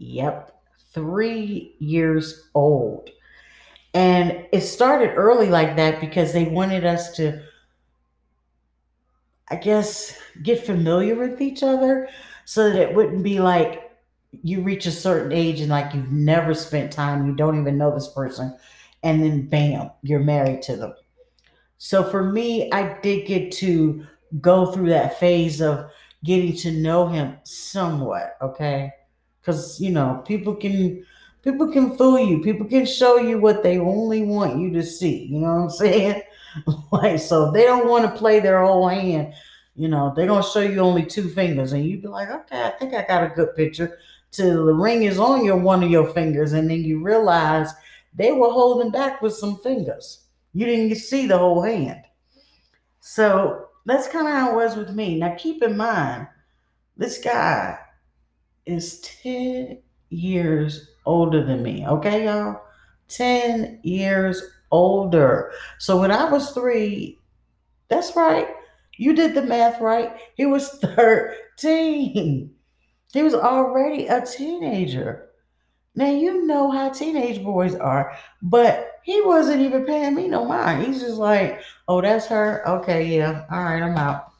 Yep, 0.00 0.58
three 0.94 1.76
years 1.78 2.48
old. 2.54 3.10
And 3.92 4.46
it 4.50 4.62
started 4.62 5.12
early 5.14 5.50
like 5.50 5.76
that 5.76 6.00
because 6.00 6.32
they 6.32 6.44
wanted 6.44 6.86
us 6.86 7.14
to, 7.16 7.42
I 9.50 9.56
guess, 9.56 10.18
get 10.42 10.64
familiar 10.64 11.16
with 11.16 11.42
each 11.42 11.62
other 11.62 12.08
so 12.46 12.70
that 12.70 12.80
it 12.80 12.94
wouldn't 12.94 13.22
be 13.22 13.40
like 13.40 13.90
you 14.42 14.62
reach 14.62 14.86
a 14.86 14.90
certain 14.90 15.32
age 15.32 15.60
and 15.60 15.68
like 15.68 15.92
you've 15.92 16.10
never 16.10 16.54
spent 16.54 16.92
time, 16.92 17.26
you 17.26 17.34
don't 17.34 17.60
even 17.60 17.76
know 17.76 17.92
this 17.92 18.08
person, 18.08 18.56
and 19.02 19.22
then 19.22 19.48
bam, 19.48 19.90
you're 20.02 20.20
married 20.20 20.62
to 20.62 20.76
them. 20.76 20.94
So 21.76 22.02
for 22.04 22.22
me, 22.22 22.72
I 22.72 22.98
did 23.00 23.26
get 23.26 23.52
to 23.54 24.06
go 24.40 24.72
through 24.72 24.88
that 24.90 25.20
phase 25.20 25.60
of 25.60 25.90
getting 26.24 26.56
to 26.58 26.70
know 26.70 27.06
him 27.08 27.36
somewhat, 27.42 28.38
okay? 28.40 28.92
Cuz 29.44 29.80
you 29.80 29.90
know, 29.90 30.22
people 30.26 30.54
can 30.54 31.04
people 31.42 31.68
can 31.72 31.96
fool 31.96 32.18
you. 32.18 32.40
People 32.42 32.66
can 32.66 32.86
show 32.86 33.16
you 33.18 33.38
what 33.38 33.62
they 33.62 33.78
only 33.78 34.22
want 34.22 34.58
you 34.58 34.70
to 34.72 34.82
see. 34.82 35.26
You 35.26 35.40
know 35.40 35.54
what 35.54 35.62
I'm 35.62 35.70
saying? 35.70 36.22
like 36.92 37.18
so 37.18 37.50
they 37.50 37.64
don't 37.64 37.88
want 37.88 38.04
to 38.04 38.18
play 38.18 38.40
their 38.40 38.64
whole 38.64 38.88
hand. 38.88 39.34
You 39.76 39.88
know, 39.88 40.12
they're 40.14 40.26
gonna 40.26 40.42
show 40.42 40.60
you 40.60 40.80
only 40.80 41.06
two 41.06 41.28
fingers, 41.28 41.72
and 41.72 41.84
you'd 41.84 42.02
be 42.02 42.08
like, 42.08 42.28
okay, 42.28 42.64
I 42.64 42.70
think 42.70 42.92
I 42.92 43.04
got 43.06 43.24
a 43.24 43.34
good 43.34 43.54
picture. 43.56 43.98
Till 44.30 44.66
the 44.66 44.74
ring 44.74 45.04
is 45.04 45.18
on 45.18 45.44
your 45.44 45.56
one 45.56 45.82
of 45.82 45.90
your 45.90 46.08
fingers, 46.12 46.52
and 46.52 46.68
then 46.70 46.84
you 46.84 47.02
realize 47.02 47.70
they 48.14 48.32
were 48.32 48.50
holding 48.50 48.90
back 48.90 49.22
with 49.22 49.34
some 49.34 49.56
fingers. 49.58 50.24
You 50.52 50.66
didn't 50.66 50.96
see 50.96 51.26
the 51.26 51.38
whole 51.38 51.62
hand. 51.62 52.02
So 53.00 53.68
that's 53.86 54.08
kind 54.08 54.26
of 54.26 54.34
how 54.34 54.52
it 54.52 54.56
was 54.56 54.76
with 54.76 54.90
me. 54.90 55.18
Now, 55.18 55.34
keep 55.36 55.62
in 55.62 55.76
mind, 55.76 56.28
this 56.96 57.18
guy 57.18 57.78
is 58.70 59.00
10 59.22 59.78
years 60.10 60.90
older 61.06 61.44
than 61.44 61.62
me. 61.62 61.86
Okay, 61.86 62.24
y'all? 62.24 62.60
10 63.08 63.80
years 63.82 64.42
older. 64.70 65.52
So 65.78 66.00
when 66.00 66.10
I 66.10 66.30
was 66.30 66.52
three, 66.52 67.18
that's 67.88 68.14
right. 68.16 68.48
You 68.96 69.14
did 69.14 69.34
the 69.34 69.42
math 69.42 69.80
right. 69.80 70.16
He 70.34 70.46
was 70.46 70.68
13. 70.78 72.54
He 73.12 73.22
was 73.22 73.34
already 73.34 74.06
a 74.06 74.24
teenager. 74.24 75.30
Now 75.96 76.10
you 76.10 76.46
know 76.46 76.70
how 76.70 76.90
teenage 76.90 77.42
boys 77.42 77.74
are, 77.74 78.16
but 78.42 79.00
he 79.02 79.20
wasn't 79.22 79.62
even 79.62 79.84
paying 79.84 80.14
me 80.14 80.28
no 80.28 80.44
mind. 80.44 80.86
He's 80.86 81.00
just 81.00 81.16
like, 81.16 81.62
"Oh, 81.88 82.00
that's 82.00 82.26
her. 82.26 82.66
Okay, 82.68 83.16
yeah, 83.16 83.44
all 83.50 83.64
right, 83.64 83.82
I'm 83.82 83.96
out." 83.96 84.30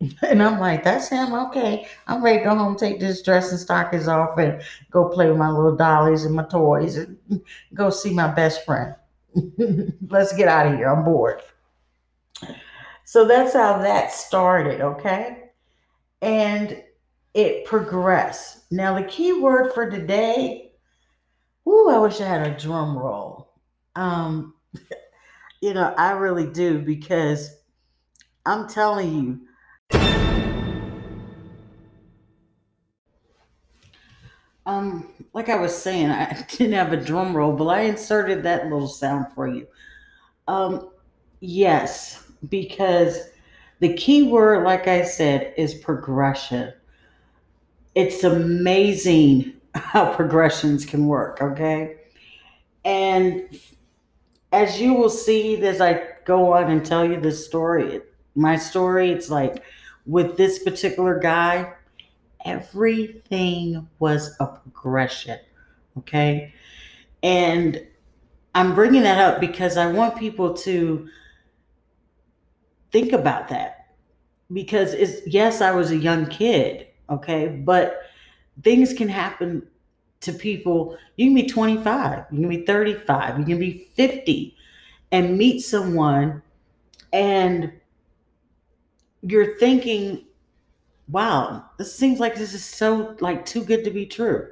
And 0.22 0.42
I'm 0.42 0.58
like, 0.58 0.82
"That's 0.82 1.08
him. 1.08 1.34
Okay, 1.34 1.86
I'm 2.06 2.24
ready 2.24 2.38
to 2.38 2.44
go 2.44 2.54
home, 2.56 2.76
take 2.76 3.00
this 3.00 3.22
dress 3.22 3.50
and 3.50 3.60
stockings 3.60 4.08
off, 4.08 4.38
and 4.38 4.62
go 4.90 5.08
play 5.08 5.28
with 5.28 5.36
my 5.38 5.50
little 5.50 5.76
dollies 5.76 6.24
and 6.24 6.34
my 6.34 6.44
toys, 6.44 6.96
and 6.96 7.18
go 7.74 7.90
see 7.90 8.14
my 8.14 8.28
best 8.28 8.64
friend. 8.64 8.94
Let's 10.08 10.34
get 10.34 10.48
out 10.48 10.66
of 10.66 10.76
here. 10.76 10.88
I'm 10.88 11.04
bored." 11.04 11.42
So 13.04 13.26
that's 13.26 13.52
how 13.52 13.78
that 13.78 14.12
started. 14.12 14.80
Okay, 14.80 15.50
and 16.22 16.82
it 17.34 17.64
progressed. 17.66 18.70
Now, 18.72 18.94
the 18.94 19.04
key 19.04 19.32
word 19.32 19.72
for 19.72 19.88
today, 19.90 20.72
ooh, 21.66 21.90
I 21.90 21.98
wish 21.98 22.20
I 22.20 22.26
had 22.26 22.46
a 22.46 22.58
drum 22.58 22.96
roll. 22.96 23.52
Um, 23.96 24.54
you 25.60 25.74
know, 25.74 25.94
I 25.96 26.12
really 26.12 26.46
do 26.46 26.78
because 26.78 27.56
I'm 28.46 28.68
telling 28.68 29.12
you, 29.12 29.40
um, 34.66 35.08
like 35.32 35.48
I 35.48 35.56
was 35.56 35.76
saying, 35.76 36.10
I 36.10 36.44
didn't 36.50 36.74
have 36.74 36.92
a 36.92 36.96
drum 36.96 37.36
roll, 37.36 37.52
but 37.52 37.66
I 37.66 37.82
inserted 37.82 38.42
that 38.42 38.64
little 38.64 38.88
sound 38.88 39.26
for 39.34 39.46
you. 39.46 39.66
Um, 40.48 40.90
yes, 41.40 42.24
because 42.48 43.18
the 43.80 43.94
key 43.94 44.24
word, 44.24 44.64
like 44.64 44.86
I 44.86 45.04
said, 45.04 45.54
is 45.56 45.74
progression. 45.74 46.72
It's 47.94 48.24
amazing 48.24 49.54
how 49.74 50.14
progressions 50.14 50.84
can 50.84 51.06
work, 51.06 51.40
okay? 51.40 51.96
And 52.84 53.48
as 54.52 54.80
you 54.80 54.94
will 54.94 55.10
see 55.10 55.60
as 55.62 55.80
I 55.80 56.02
go 56.24 56.52
on 56.52 56.70
and 56.70 56.84
tell 56.84 57.04
you 57.04 57.20
this 57.20 57.46
story, 57.46 58.00
my 58.34 58.56
story, 58.56 59.10
it's 59.10 59.30
like 59.30 59.62
with 60.06 60.36
this 60.36 60.62
particular 60.62 61.18
guy, 61.18 61.72
everything 62.44 63.88
was 63.98 64.36
a 64.40 64.46
progression, 64.46 65.38
okay? 65.98 66.54
And 67.22 67.86
I'm 68.54 68.74
bringing 68.74 69.02
that 69.02 69.18
up 69.18 69.40
because 69.40 69.76
I 69.76 69.90
want 69.90 70.16
people 70.16 70.54
to 70.58 71.08
think 72.92 73.12
about 73.12 73.48
that. 73.48 73.76
Because 74.52 74.94
it's 74.94 75.26
yes, 75.26 75.60
I 75.60 75.70
was 75.70 75.92
a 75.92 75.96
young 75.96 76.26
kid, 76.26 76.88
okay? 77.08 77.48
But 77.48 78.00
things 78.62 78.92
can 78.92 79.08
happen 79.08 79.66
to 80.20 80.32
people. 80.32 80.96
You 81.16 81.26
can 81.26 81.34
be 81.34 81.46
25, 81.46 82.24
you 82.32 82.40
can 82.40 82.48
be 82.48 82.64
35, 82.66 83.38
you 83.38 83.44
can 83.44 83.58
be 83.58 83.88
50 83.94 84.56
and 85.12 85.38
meet 85.38 85.60
someone 85.60 86.42
and 87.12 87.72
you're 89.22 89.58
thinking, 89.58 90.24
wow, 91.10 91.64
this 91.78 91.94
seems 91.94 92.20
like 92.20 92.34
this 92.34 92.54
is 92.54 92.64
so 92.64 93.16
like 93.20 93.44
too 93.44 93.64
good 93.64 93.84
to 93.84 93.90
be 93.90 94.06
true. 94.06 94.48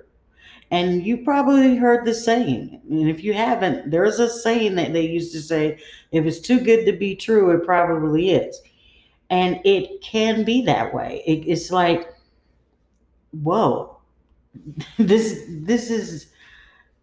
And 0.71 1.05
you 1.07 1.19
probably 1.19 1.77
heard 1.77 2.05
the 2.05 2.13
saying. 2.13 2.83
And 2.91 3.09
if 3.09 3.25
you 3.25 3.33
haven't, 3.33 3.91
there's 3.91 4.19
a 4.19 4.29
saying 4.29 4.75
that 4.75 4.93
they 4.93 5.07
used 5.07 5.33
to 5.33 5.41
say, 5.41 5.79
if 6.13 6.27
it's 6.27 6.41
too 6.41 6.61
good 6.61 6.85
to 6.85 6.93
be 6.93 7.17
true, 7.17 7.51
it 7.53 7.65
probably 7.65 8.33
is. 8.33 8.61
And 9.31 9.61
it 9.65 10.03
can 10.03 10.45
be 10.45 10.63
that 10.67 10.93
way. 10.93 11.23
It, 11.27 11.47
it's 11.47 11.71
like, 11.71 12.13
whoa, 13.31 13.99
this 14.99 15.45
this 15.49 15.91
is 15.91 16.29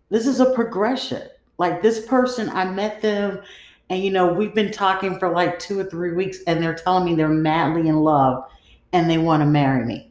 this 0.09 0.27
is 0.27 0.39
a 0.39 0.53
progression. 0.53 1.23
Like 1.57 1.81
this 1.81 2.05
person, 2.05 2.49
I 2.49 2.65
met 2.65 3.01
them 3.01 3.41
and 3.89 4.03
you 4.03 4.11
know, 4.11 4.33
we've 4.33 4.53
been 4.53 4.71
talking 4.71 5.19
for 5.19 5.29
like 5.29 5.59
two 5.59 5.79
or 5.79 5.83
three 5.83 6.11
weeks 6.11 6.39
and 6.47 6.61
they're 6.61 6.75
telling 6.75 7.05
me 7.05 7.15
they're 7.15 7.29
madly 7.29 7.87
in 7.87 7.97
love 7.97 8.43
and 8.95 9.09
they 9.09 9.17
want 9.17 9.41
to 9.41 9.45
marry 9.45 9.85
me. 9.85 10.09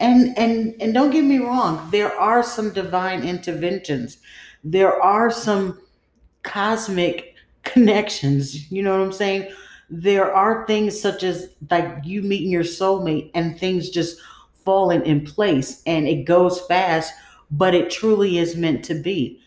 And 0.00 0.36
and 0.38 0.74
and 0.80 0.94
don't 0.94 1.10
get 1.10 1.22
me 1.22 1.38
wrong, 1.38 1.90
there 1.92 2.18
are 2.18 2.42
some 2.42 2.72
divine 2.72 3.22
interventions. 3.22 4.16
There 4.64 5.00
are 5.00 5.30
some 5.30 5.78
cosmic 6.42 7.34
connections, 7.62 8.72
you 8.72 8.82
know 8.82 8.98
what 8.98 9.04
I'm 9.04 9.12
saying? 9.12 9.52
There 9.90 10.34
are 10.34 10.66
things 10.66 10.98
such 10.98 11.22
as 11.22 11.50
like 11.70 11.98
you 12.04 12.22
meeting 12.22 12.50
your 12.50 12.64
soulmate 12.64 13.30
and 13.34 13.58
things 13.58 13.90
just 13.90 14.18
falling 14.64 15.04
in 15.04 15.26
place 15.26 15.82
and 15.86 16.08
it 16.08 16.24
goes 16.24 16.60
fast, 16.62 17.12
but 17.50 17.74
it 17.74 17.90
truly 17.90 18.38
is 18.38 18.56
meant 18.56 18.82
to 18.86 18.94
be. 18.94 19.38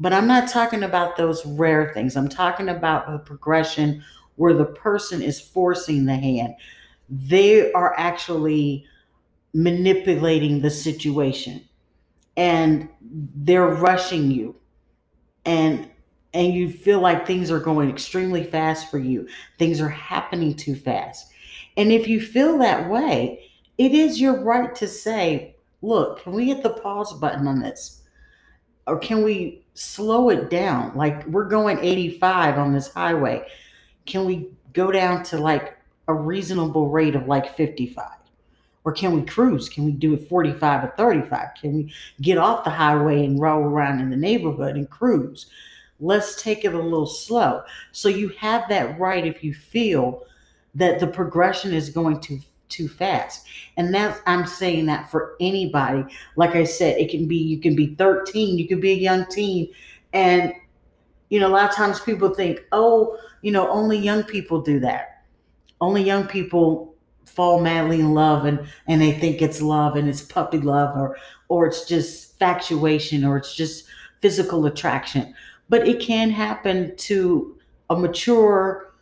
But 0.00 0.12
I'm 0.12 0.26
not 0.26 0.48
talking 0.48 0.82
about 0.82 1.16
those 1.16 1.46
rare 1.46 1.92
things. 1.94 2.16
I'm 2.16 2.28
talking 2.28 2.68
about 2.68 3.10
a 3.10 3.18
progression 3.18 4.02
where 4.34 4.52
the 4.52 4.66
person 4.66 5.22
is 5.22 5.40
forcing 5.40 6.04
the 6.04 6.16
hand. 6.16 6.54
They 7.08 7.72
are 7.72 7.94
actually 7.96 8.86
manipulating 9.54 10.60
the 10.60 10.70
situation 10.70 11.66
and 12.36 12.88
they're 13.00 13.68
rushing 13.68 14.30
you 14.30 14.56
and 15.46 15.88
and 16.34 16.52
you 16.52 16.70
feel 16.70 17.00
like 17.00 17.26
things 17.26 17.50
are 17.50 17.58
going 17.58 17.88
extremely 17.88 18.44
fast 18.44 18.90
for 18.90 18.98
you. 18.98 19.26
Things 19.58 19.80
are 19.80 19.88
happening 19.88 20.54
too 20.54 20.74
fast. 20.74 21.32
And 21.78 21.90
if 21.90 22.06
you 22.06 22.20
feel 22.20 22.58
that 22.58 22.90
way, 22.90 23.48
it 23.78 23.92
is 23.92 24.20
your 24.20 24.42
right 24.42 24.74
to 24.74 24.86
say, 24.86 25.56
look, 25.80 26.22
can 26.22 26.34
we 26.34 26.48
hit 26.48 26.62
the 26.62 26.70
pause 26.70 27.14
button 27.14 27.46
on 27.46 27.60
this? 27.60 28.02
Or 28.86 28.98
can 28.98 29.22
we 29.22 29.64
slow 29.72 30.28
it 30.28 30.50
down? 30.50 30.94
Like 30.94 31.26
we're 31.26 31.48
going 31.48 31.78
85 31.78 32.58
on 32.58 32.74
this 32.74 32.92
highway. 32.92 33.46
Can 34.04 34.26
we 34.26 34.50
go 34.74 34.92
down 34.92 35.22
to 35.24 35.38
like 35.38 35.75
a 36.08 36.14
reasonable 36.14 36.88
rate 36.88 37.14
of 37.14 37.26
like 37.26 37.56
55? 37.56 38.10
Or 38.84 38.92
can 38.92 39.12
we 39.12 39.22
cruise? 39.22 39.68
Can 39.68 39.84
we 39.84 39.90
do 39.90 40.14
it 40.14 40.28
45 40.28 40.84
or 40.84 40.94
35? 40.96 41.48
Can 41.60 41.74
we 41.74 41.92
get 42.20 42.38
off 42.38 42.62
the 42.62 42.70
highway 42.70 43.24
and 43.24 43.40
roll 43.40 43.64
around 43.64 44.00
in 44.00 44.10
the 44.10 44.16
neighborhood 44.16 44.76
and 44.76 44.88
cruise? 44.88 45.46
Let's 45.98 46.40
take 46.40 46.64
it 46.64 46.74
a 46.74 46.80
little 46.80 47.06
slow. 47.06 47.62
So 47.90 48.08
you 48.08 48.28
have 48.38 48.68
that 48.68 48.98
right 48.98 49.26
if 49.26 49.42
you 49.42 49.54
feel 49.54 50.24
that 50.76 51.00
the 51.00 51.06
progression 51.06 51.72
is 51.72 51.90
going 51.90 52.20
too 52.20 52.40
too 52.68 52.88
fast. 52.88 53.46
And 53.76 53.94
that's 53.94 54.20
I'm 54.26 54.46
saying 54.46 54.86
that 54.86 55.10
for 55.10 55.36
anybody. 55.40 56.04
Like 56.36 56.56
I 56.56 56.64
said, 56.64 56.98
it 56.98 57.10
can 57.10 57.26
be 57.26 57.36
you 57.36 57.58
can 57.58 57.74
be 57.74 57.94
13, 57.94 58.58
you 58.58 58.68
could 58.68 58.80
be 58.80 58.92
a 58.92 58.96
young 58.96 59.26
teen 59.26 59.68
and 60.12 60.52
you 61.28 61.40
know, 61.40 61.48
a 61.48 61.54
lot 61.54 61.68
of 61.68 61.74
times 61.74 61.98
people 62.00 62.32
think, 62.34 62.64
"Oh, 62.70 63.18
you 63.42 63.50
know, 63.50 63.68
only 63.68 63.98
young 63.98 64.22
people 64.22 64.60
do 64.60 64.78
that." 64.80 65.15
Only 65.80 66.02
young 66.02 66.26
people 66.26 66.94
fall 67.24 67.60
madly 67.60 68.00
in 68.00 68.14
love 68.14 68.44
and 68.44 68.66
and 68.86 69.00
they 69.00 69.12
think 69.12 69.42
it's 69.42 69.60
love 69.60 69.96
and 69.96 70.08
it's 70.08 70.22
puppy 70.22 70.58
love 70.58 70.96
or 70.96 71.16
or 71.48 71.66
it's 71.66 71.84
just 71.84 72.38
factuation 72.38 73.24
or 73.24 73.36
it's 73.36 73.54
just 73.54 73.86
physical 74.20 74.66
attraction. 74.66 75.34
But 75.68 75.86
it 75.86 76.00
can 76.00 76.30
happen 76.30 76.96
to 76.96 77.58
a 77.90 77.96
mature 77.96 78.92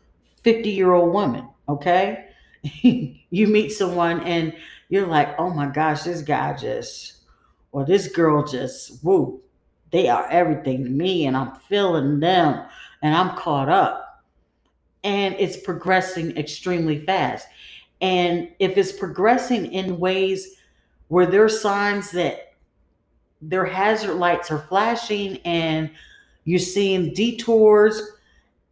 50 0.43 0.71
year 0.71 0.93
old 0.93 1.13
woman, 1.13 1.49
okay? 1.69 2.27
you 2.83 3.47
meet 3.47 3.71
someone 3.71 4.21
and 4.21 4.55
you're 4.89 5.07
like, 5.07 5.39
oh 5.39 5.51
my 5.51 5.67
gosh, 5.67 6.03
this 6.03 6.23
guy 6.23 6.55
just, 6.55 7.15
or 7.73 7.85
this 7.85 8.09
girl 8.09 8.45
just, 8.45 9.03
woo, 9.03 9.41
they 9.91 10.09
are 10.09 10.29
everything 10.31 10.85
to 10.85 10.91
me 10.91 11.27
and 11.27 11.37
I'm 11.37 11.57
feeling 11.69 12.21
them 12.21 12.67
and 13.03 13.15
I'm 13.15 13.37
caught 13.37 13.69
up. 13.69 14.04
And 15.05 15.37
it's 15.39 15.57
progressing 15.57 16.37
extremely 16.37 16.99
fast. 16.99 17.47
And 18.01 18.51
if 18.59 18.77
it's 18.77 18.93
progressing 18.93 19.73
in 19.73 19.99
ways 19.99 20.57
where 21.09 21.27
there 21.27 21.45
are 21.45 21.49
signs 21.49 22.11
that 22.11 22.55
their 23.41 23.67
hazard 23.67 24.15
lights 24.15 24.51
are 24.51 24.67
flashing 24.69 25.39
and 25.45 25.91
you're 26.45 26.59
seeing 26.59 27.13
detours 27.15 28.01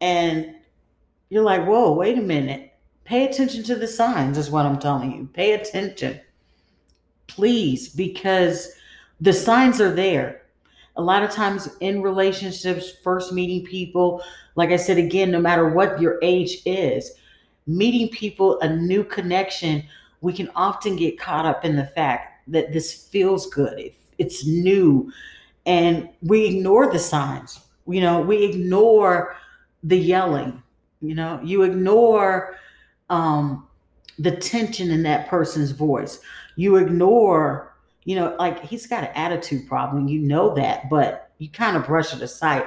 and 0.00 0.54
you're 1.28 1.42
like, 1.42 1.66
whoa, 1.66 1.92
wait 1.92 2.18
a 2.18 2.22
minute. 2.22 2.72
Pay 3.04 3.26
attention 3.26 3.62
to 3.64 3.74
the 3.74 3.88
signs, 3.88 4.38
is 4.38 4.50
what 4.50 4.66
I'm 4.66 4.78
telling 4.78 5.12
you. 5.12 5.28
Pay 5.32 5.52
attention, 5.52 6.20
please, 7.26 7.88
because 7.88 8.72
the 9.20 9.32
signs 9.32 9.80
are 9.80 9.94
there. 9.94 10.41
A 10.96 11.02
lot 11.02 11.22
of 11.22 11.30
times 11.30 11.68
in 11.80 12.02
relationships, 12.02 12.92
first 13.02 13.32
meeting 13.32 13.64
people, 13.64 14.22
like 14.56 14.70
I 14.70 14.76
said 14.76 14.99
again, 14.99 15.30
no 15.30 15.40
matter 15.40 15.68
what 15.68 16.00
your 16.00 16.18
age 16.22 16.61
is, 16.66 17.12
meeting 17.66 18.08
people, 18.08 18.61
a 18.61 18.68
new 18.68 19.02
connection, 19.04 19.84
we 20.20 20.32
can 20.32 20.50
often 20.54 20.96
get 20.96 21.18
caught 21.18 21.46
up 21.46 21.64
in 21.64 21.76
the 21.76 21.87
fact 21.87 22.49
that 22.49 22.72
this 22.72 23.06
feels 23.06 23.46
good. 23.49 23.78
It, 23.78 23.94
it's 24.18 24.46
new. 24.46 25.11
And 25.66 26.08
we 26.22 26.44
ignore 26.46 26.92
the 26.92 26.99
signs. 26.99 27.61
You 27.87 28.00
know, 28.00 28.20
we 28.20 28.44
ignore 28.44 29.37
the 29.82 29.99
yelling. 29.99 30.62
You 31.00 31.14
know, 31.14 31.40
you 31.42 31.62
ignore 31.62 32.56
um, 33.11 33.66
the 34.18 34.37
tension 34.37 34.90
in 34.90 35.02
that 35.04 35.28
person's 35.28 35.70
voice. 35.70 36.20
You 36.56 36.76
ignore, 36.76 37.71
you 38.04 38.16
know, 38.16 38.35
like 38.38 38.62
he's 38.64 38.87
got 38.87 39.04
an 39.04 39.11
attitude 39.14 39.68
problem. 39.68 40.09
You 40.09 40.21
know 40.21 40.54
that, 40.54 40.88
but 40.90 41.30
you 41.38 41.49
kind 41.49 41.76
of 41.76 41.87
brush 41.87 42.14
it 42.14 42.23
aside. 42.23 42.64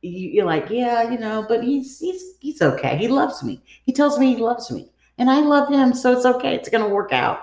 You, 0.00 0.42
are 0.42 0.46
like, 0.46 0.70
yeah, 0.70 1.10
you 1.10 1.18
know, 1.18 1.44
but 1.48 1.62
he's 1.62 1.98
he's 1.98 2.22
he's 2.40 2.62
okay. 2.62 2.96
He 2.96 3.08
loves 3.08 3.42
me. 3.42 3.62
He 3.84 3.92
tells 3.92 4.18
me 4.18 4.34
he 4.34 4.40
loves 4.40 4.70
me, 4.70 4.90
and 5.18 5.30
I 5.30 5.40
love 5.40 5.68
him, 5.68 5.94
so 5.94 6.12
it's 6.12 6.26
okay. 6.26 6.54
It's 6.54 6.68
gonna 6.68 6.88
work 6.88 7.12
out. 7.12 7.40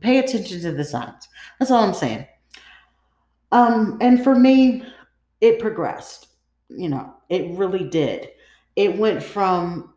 Pay 0.00 0.18
attention 0.18 0.60
to 0.62 0.72
the 0.72 0.84
signs. 0.84 1.28
That's 1.58 1.70
all 1.70 1.84
I'm 1.84 1.94
saying. 1.94 2.26
Um, 3.52 3.98
and 4.00 4.22
for 4.22 4.34
me, 4.34 4.84
it 5.40 5.58
progressed. 5.58 6.28
You 6.68 6.88
know, 6.88 7.14
it 7.28 7.56
really 7.56 7.84
did. 7.84 8.30
It 8.76 8.98
went 8.98 9.22
from 9.22 9.92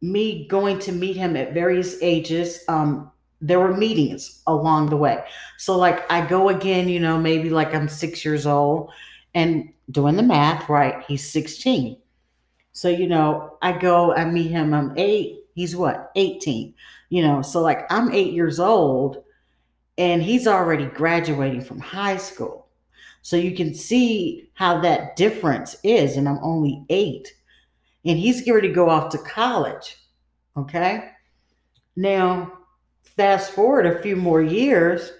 me 0.00 0.48
going 0.48 0.78
to 0.80 0.92
meet 0.92 1.16
him 1.16 1.36
at 1.36 1.52
various 1.52 1.96
ages. 2.02 2.64
Um, 2.68 3.12
there 3.40 3.60
were 3.60 3.76
meetings 3.76 4.42
along 4.46 4.90
the 4.90 4.96
way. 4.96 5.24
So, 5.56 5.76
like, 5.76 6.10
I 6.10 6.26
go 6.26 6.48
again, 6.48 6.88
you 6.88 7.00
know, 7.00 7.18
maybe 7.18 7.50
like 7.50 7.74
I'm 7.74 7.88
six 7.88 8.24
years 8.24 8.46
old 8.46 8.92
and 9.34 9.72
doing 9.90 10.16
the 10.16 10.22
math, 10.22 10.68
right? 10.68 11.02
He's 11.06 11.28
16. 11.30 11.96
So, 12.72 12.88
you 12.88 13.06
know, 13.06 13.56
I 13.62 13.72
go, 13.72 14.14
I 14.14 14.24
meet 14.24 14.50
him, 14.50 14.74
I'm 14.74 14.96
eight. 14.96 15.44
He's 15.54 15.74
what, 15.74 16.10
18? 16.16 16.74
You 17.08 17.22
know, 17.22 17.42
so 17.42 17.60
like 17.60 17.90
I'm 17.90 18.12
eight 18.12 18.32
years 18.32 18.60
old 18.60 19.24
and 19.98 20.22
he's 20.22 20.46
already 20.46 20.86
graduating 20.86 21.60
from 21.62 21.80
high 21.80 22.16
school. 22.16 22.68
So 23.22 23.36
you 23.36 23.54
can 23.54 23.74
see 23.74 24.50
how 24.54 24.80
that 24.80 25.16
difference 25.16 25.76
is. 25.82 26.16
And 26.16 26.28
I'm 26.28 26.38
only 26.42 26.84
eight 26.88 27.34
and 28.04 28.18
he's 28.18 28.42
getting 28.42 28.62
to 28.62 28.68
go 28.68 28.88
off 28.88 29.10
to 29.10 29.18
college. 29.18 29.96
Okay. 30.56 31.10
Now, 31.96 32.59
fast 33.20 33.52
forward 33.52 33.84
a 33.84 34.00
few 34.00 34.16
more 34.16 34.40
years, 34.40 35.12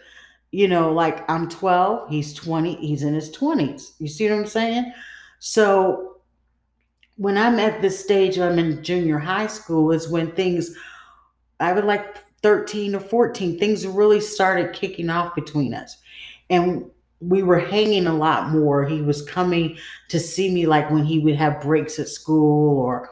you 0.53 0.67
know, 0.67 0.91
like 0.91 1.31
I'm 1.31 1.51
12, 1.51 2.09
he's 2.09 2.33
20, 2.33 2.77
he's 2.77 3.03
in 3.03 3.13
his 3.13 3.31
20s. 3.31 3.91
You 3.99 4.09
see 4.09 4.27
what 4.27 4.39
I'm 4.39 4.47
saying? 4.47 4.91
So 5.39 6.17
when 7.17 7.37
I'm 7.37 7.59
at 7.59 7.83
this 7.83 8.03
stage, 8.03 8.39
I'm 8.39 8.59
in 8.59 8.83
junior 8.83 9.19
high 9.19 9.49
school, 9.49 9.93
is 9.93 10.09
when 10.09 10.33
things, 10.33 10.75
I 11.61 11.75
would 11.75 11.85
like 11.85 12.25
13 12.41 12.95
or 12.95 13.01
14, 13.01 13.59
things 13.59 13.87
really 13.87 14.19
started 14.19 14.73
kicking 14.73 15.11
off 15.11 15.35
between 15.35 15.75
us. 15.75 15.99
And 16.49 16.91
we 17.21 17.43
were 17.43 17.61
hanging 17.61 18.07
a 18.07 18.17
lot 18.17 18.49
more. 18.49 18.87
He 18.87 19.03
was 19.03 19.29
coming 19.29 19.77
to 20.09 20.19
see 20.19 20.51
me 20.51 20.65
like 20.65 20.91
when 20.91 21.05
he 21.05 21.19
would 21.19 21.37
have 21.37 21.61
breaks 21.61 21.99
at 21.99 22.09
school 22.09 22.79
or, 22.79 23.11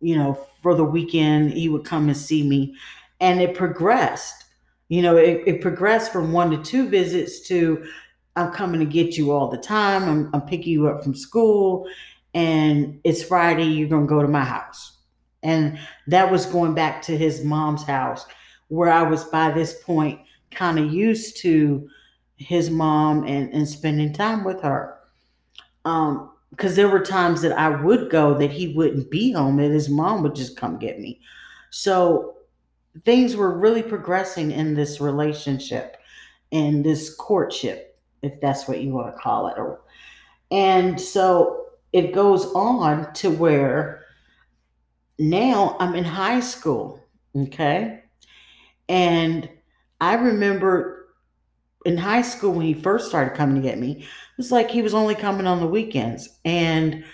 you 0.00 0.16
know, 0.16 0.38
for 0.62 0.76
the 0.76 0.84
weekend, 0.84 1.54
he 1.54 1.68
would 1.68 1.84
come 1.84 2.06
and 2.06 2.16
see 2.16 2.48
me. 2.48 2.76
And 3.20 3.40
it 3.40 3.54
progressed. 3.54 4.44
You 4.88 5.02
know, 5.02 5.16
it, 5.16 5.42
it 5.46 5.60
progressed 5.60 6.12
from 6.12 6.32
one 6.32 6.50
to 6.50 6.62
two 6.62 6.88
visits 6.88 7.40
to 7.48 7.84
I'm 8.36 8.52
coming 8.52 8.80
to 8.80 8.86
get 8.86 9.16
you 9.16 9.32
all 9.32 9.48
the 9.50 9.56
time. 9.56 10.04
I'm, 10.04 10.30
I'm 10.34 10.42
picking 10.42 10.72
you 10.72 10.88
up 10.88 11.02
from 11.02 11.14
school. 11.14 11.88
And 12.34 13.00
it's 13.02 13.22
Friday, 13.22 13.64
you're 13.64 13.88
going 13.88 14.06
to 14.06 14.14
go 14.14 14.20
to 14.20 14.28
my 14.28 14.44
house. 14.44 14.98
And 15.42 15.78
that 16.06 16.30
was 16.30 16.44
going 16.44 16.74
back 16.74 17.00
to 17.02 17.16
his 17.16 17.42
mom's 17.42 17.84
house, 17.84 18.26
where 18.68 18.92
I 18.92 19.02
was 19.02 19.24
by 19.24 19.50
this 19.50 19.82
point 19.82 20.20
kind 20.50 20.78
of 20.78 20.92
used 20.92 21.38
to 21.38 21.88
his 22.36 22.68
mom 22.68 23.24
and, 23.26 23.52
and 23.54 23.66
spending 23.66 24.12
time 24.12 24.44
with 24.44 24.60
her. 24.60 24.98
Um, 25.84 26.30
because 26.50 26.76
there 26.76 26.88
were 26.88 27.00
times 27.00 27.42
that 27.42 27.52
I 27.52 27.68
would 27.68 28.10
go 28.10 28.34
that 28.38 28.50
he 28.50 28.74
wouldn't 28.74 29.10
be 29.10 29.32
home 29.32 29.58
and 29.58 29.74
his 29.74 29.88
mom 29.88 30.22
would 30.22 30.34
just 30.34 30.56
come 30.56 30.78
get 30.78 31.00
me. 31.00 31.20
So 31.70 32.35
things 33.04 33.36
were 33.36 33.58
really 33.58 33.82
progressing 33.82 34.50
in 34.50 34.74
this 34.74 35.00
relationship 35.00 35.96
and 36.52 36.84
this 36.84 37.14
courtship, 37.14 37.98
if 38.22 38.40
that's 38.40 38.66
what 38.68 38.80
you 38.80 38.92
want 38.92 39.14
to 39.14 39.20
call 39.20 39.48
it. 39.48 39.56
And 40.50 41.00
so 41.00 41.66
it 41.92 42.12
goes 42.12 42.46
on 42.54 43.12
to 43.14 43.30
where 43.30 44.04
now 45.18 45.76
I'm 45.80 45.94
in 45.94 46.04
high 46.04 46.40
school, 46.40 47.02
okay? 47.36 48.02
And 48.88 49.48
I 50.00 50.14
remember 50.14 51.08
in 51.84 51.96
high 51.96 52.22
school 52.22 52.52
when 52.52 52.66
he 52.66 52.74
first 52.74 53.08
started 53.08 53.36
coming 53.36 53.56
to 53.56 53.68
get 53.68 53.78
me, 53.78 53.92
it 54.02 54.06
was 54.36 54.52
like 54.52 54.70
he 54.70 54.82
was 54.82 54.94
only 54.94 55.14
coming 55.14 55.46
on 55.46 55.60
the 55.60 55.66
weekends. 55.66 56.28
And 56.44 57.04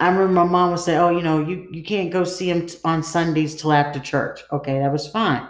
I 0.00 0.08
remember 0.08 0.32
my 0.32 0.44
mom 0.44 0.70
would 0.70 0.80
say, 0.80 0.96
"Oh, 0.96 1.10
you 1.10 1.22
know, 1.22 1.40
you 1.40 1.68
you 1.72 1.82
can't 1.82 2.12
go 2.12 2.24
see 2.24 2.50
him 2.50 2.66
t- 2.66 2.78
on 2.84 3.02
Sundays 3.02 3.60
till 3.60 3.72
after 3.72 3.98
church." 4.00 4.42
Okay, 4.52 4.78
that 4.78 4.92
was 4.92 5.08
fine. 5.08 5.48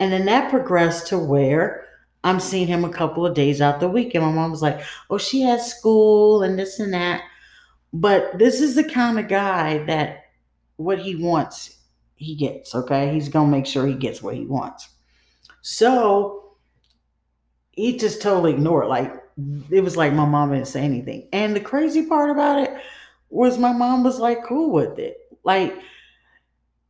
And 0.00 0.12
then 0.12 0.26
that 0.26 0.50
progressed 0.50 1.08
to 1.08 1.18
where 1.18 1.86
I'm 2.24 2.40
seeing 2.40 2.66
him 2.68 2.84
a 2.84 2.90
couple 2.92 3.26
of 3.26 3.34
days 3.34 3.60
out 3.60 3.80
the 3.80 3.88
week, 3.88 4.14
and 4.14 4.24
my 4.24 4.32
mom 4.32 4.50
was 4.52 4.62
like, 4.62 4.80
"Oh, 5.10 5.18
she 5.18 5.42
has 5.42 5.72
school 5.74 6.42
and 6.42 6.58
this 6.58 6.80
and 6.80 6.94
that." 6.94 7.22
But 7.92 8.38
this 8.38 8.60
is 8.60 8.74
the 8.76 8.84
kind 8.84 9.18
of 9.18 9.28
guy 9.28 9.78
that 9.86 10.24
what 10.76 11.00
he 11.00 11.16
wants, 11.16 11.78
he 12.16 12.36
gets. 12.36 12.74
Okay, 12.74 13.12
he's 13.14 13.28
gonna 13.28 13.50
make 13.50 13.66
sure 13.66 13.86
he 13.86 13.94
gets 13.94 14.22
what 14.22 14.36
he 14.36 14.46
wants. 14.46 14.88
So 15.62 16.54
he 17.72 17.96
just 17.96 18.22
totally 18.22 18.52
ignored. 18.52 18.88
Like 18.88 19.12
it 19.70 19.80
was 19.82 19.96
like 19.96 20.12
my 20.12 20.24
mom 20.26 20.52
didn't 20.52 20.66
say 20.68 20.82
anything. 20.82 21.28
And 21.32 21.54
the 21.54 21.60
crazy 21.60 22.06
part 22.06 22.30
about 22.30 22.58
it 22.58 22.70
was 23.30 23.58
my 23.58 23.72
mom 23.72 24.04
was 24.04 24.18
like 24.18 24.44
cool 24.44 24.70
with 24.72 24.98
it. 24.98 25.16
Like, 25.44 25.74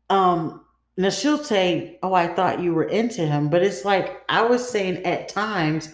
um, 0.09 0.64
now 0.96 1.11
she'll 1.11 1.42
say, 1.42 1.98
Oh, 2.03 2.14
I 2.14 2.29
thought 2.29 2.61
you 2.61 2.74
were 2.74 2.85
into 2.85 3.26
him. 3.26 3.48
But 3.48 3.62
it's 3.62 3.85
like 3.85 4.22
I 4.29 4.42
was 4.42 4.68
saying 4.68 5.05
at 5.05 5.29
times, 5.29 5.90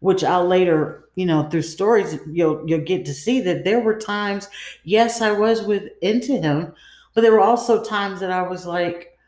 which 0.00 0.24
I'll 0.24 0.46
later, 0.46 1.08
you 1.14 1.26
know, 1.26 1.48
through 1.48 1.62
stories, 1.62 2.18
you'll 2.30 2.62
you'll 2.68 2.80
get 2.84 3.04
to 3.06 3.14
see 3.14 3.40
that 3.42 3.64
there 3.64 3.80
were 3.80 3.98
times, 3.98 4.48
yes, 4.84 5.20
I 5.22 5.32
was 5.32 5.62
with 5.62 5.84
into 6.02 6.36
him, 6.40 6.74
but 7.14 7.20
there 7.22 7.32
were 7.32 7.40
also 7.40 7.84
times 7.84 8.20
that 8.20 8.32
I 8.32 8.42
was 8.42 8.66
like, 8.66 9.18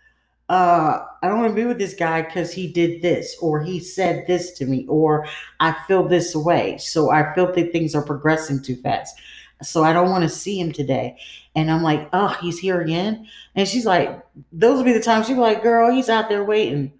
uh, 0.49 1.01
I 1.23 1.29
don't 1.29 1.41
want 1.41 1.53
to 1.53 1.57
be 1.57 1.65
with 1.67 1.79
this 1.79 1.95
guy 1.95 2.23
because 2.23 2.53
he 2.53 2.71
did 2.71 3.03
this 3.03 3.37
or 3.41 3.63
he 3.63 3.81
said 3.81 4.27
this 4.27 4.53
to 4.59 4.67
me 4.67 4.87
or 4.89 5.27
I 5.61 5.75
feel 5.89 6.07
this 6.07 6.37
way. 6.37 6.77
So 6.79 7.11
I 7.11 7.35
feel 7.35 7.53
that 7.53 7.73
things 7.73 7.95
are 7.95 8.05
progressing 8.05 8.63
too 8.63 8.77
fast. 8.77 9.17
So 9.63 9.83
I 9.83 9.93
don't 9.93 10.11
want 10.11 10.23
to 10.23 10.29
see 10.29 10.59
him 10.59 10.73
today. 10.73 11.17
And 11.55 11.71
I'm 11.71 11.83
like, 11.83 12.09
oh, 12.13 12.37
he's 12.41 12.59
here 12.59 12.81
again. 12.81 13.27
And 13.55 13.69
she's 13.69 13.87
like, 13.87 14.25
those 14.53 14.77
will 14.77 14.85
be 14.85 14.93
the 14.93 15.01
times 15.01 15.27
she'd 15.27 15.35
be 15.35 15.41
like, 15.41 15.63
girl, 15.63 15.93
he's 15.93 16.09
out 16.09 16.29
there 16.29 16.45
waiting. 16.45 16.93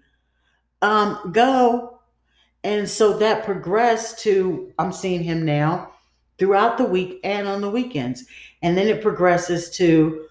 Um, 0.81 1.31
go. 1.31 1.99
And 2.63 2.89
so 2.89 3.17
that 3.17 3.45
progressed 3.45 4.19
to 4.19 4.73
I'm 4.79 4.91
seeing 4.91 5.23
him 5.23 5.45
now 5.45 5.91
throughout 6.37 6.77
the 6.77 6.85
week 6.85 7.19
and 7.23 7.47
on 7.47 7.61
the 7.61 7.69
weekends. 7.69 8.25
And 8.61 8.77
then 8.77 8.87
it 8.87 9.01
progresses 9.01 9.69
to 9.77 10.25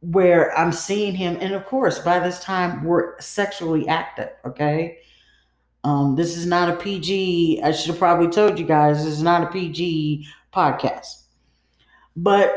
where 0.00 0.56
I'm 0.58 0.72
seeing 0.72 1.14
him. 1.14 1.36
And 1.40 1.54
of 1.54 1.66
course, 1.66 1.98
by 1.98 2.18
this 2.18 2.40
time, 2.40 2.84
we're 2.84 3.18
sexually 3.20 3.86
active, 3.88 4.30
okay? 4.44 4.98
Um, 5.84 6.16
this 6.16 6.36
is 6.36 6.46
not 6.46 6.68
a 6.68 6.76
PG. 6.76 7.62
I 7.62 7.72
should 7.72 7.90
have 7.90 7.98
probably 7.98 8.28
told 8.28 8.58
you 8.58 8.66
guys 8.66 9.04
this 9.04 9.14
is 9.14 9.22
not 9.22 9.44
a 9.44 9.46
PG 9.46 10.26
podcast. 10.52 11.24
But 12.16 12.56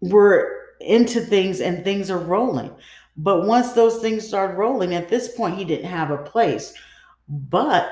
we're 0.00 0.56
into 0.80 1.20
things 1.20 1.60
and 1.60 1.82
things 1.82 2.10
are 2.10 2.18
rolling. 2.18 2.74
But 3.16 3.46
once 3.46 3.72
those 3.72 4.00
things 4.00 4.26
started 4.26 4.56
rolling, 4.56 4.94
at 4.94 5.08
this 5.08 5.34
point, 5.34 5.56
he 5.56 5.64
didn't 5.64 5.90
have 5.90 6.10
a 6.10 6.18
place. 6.18 6.74
But 7.28 7.88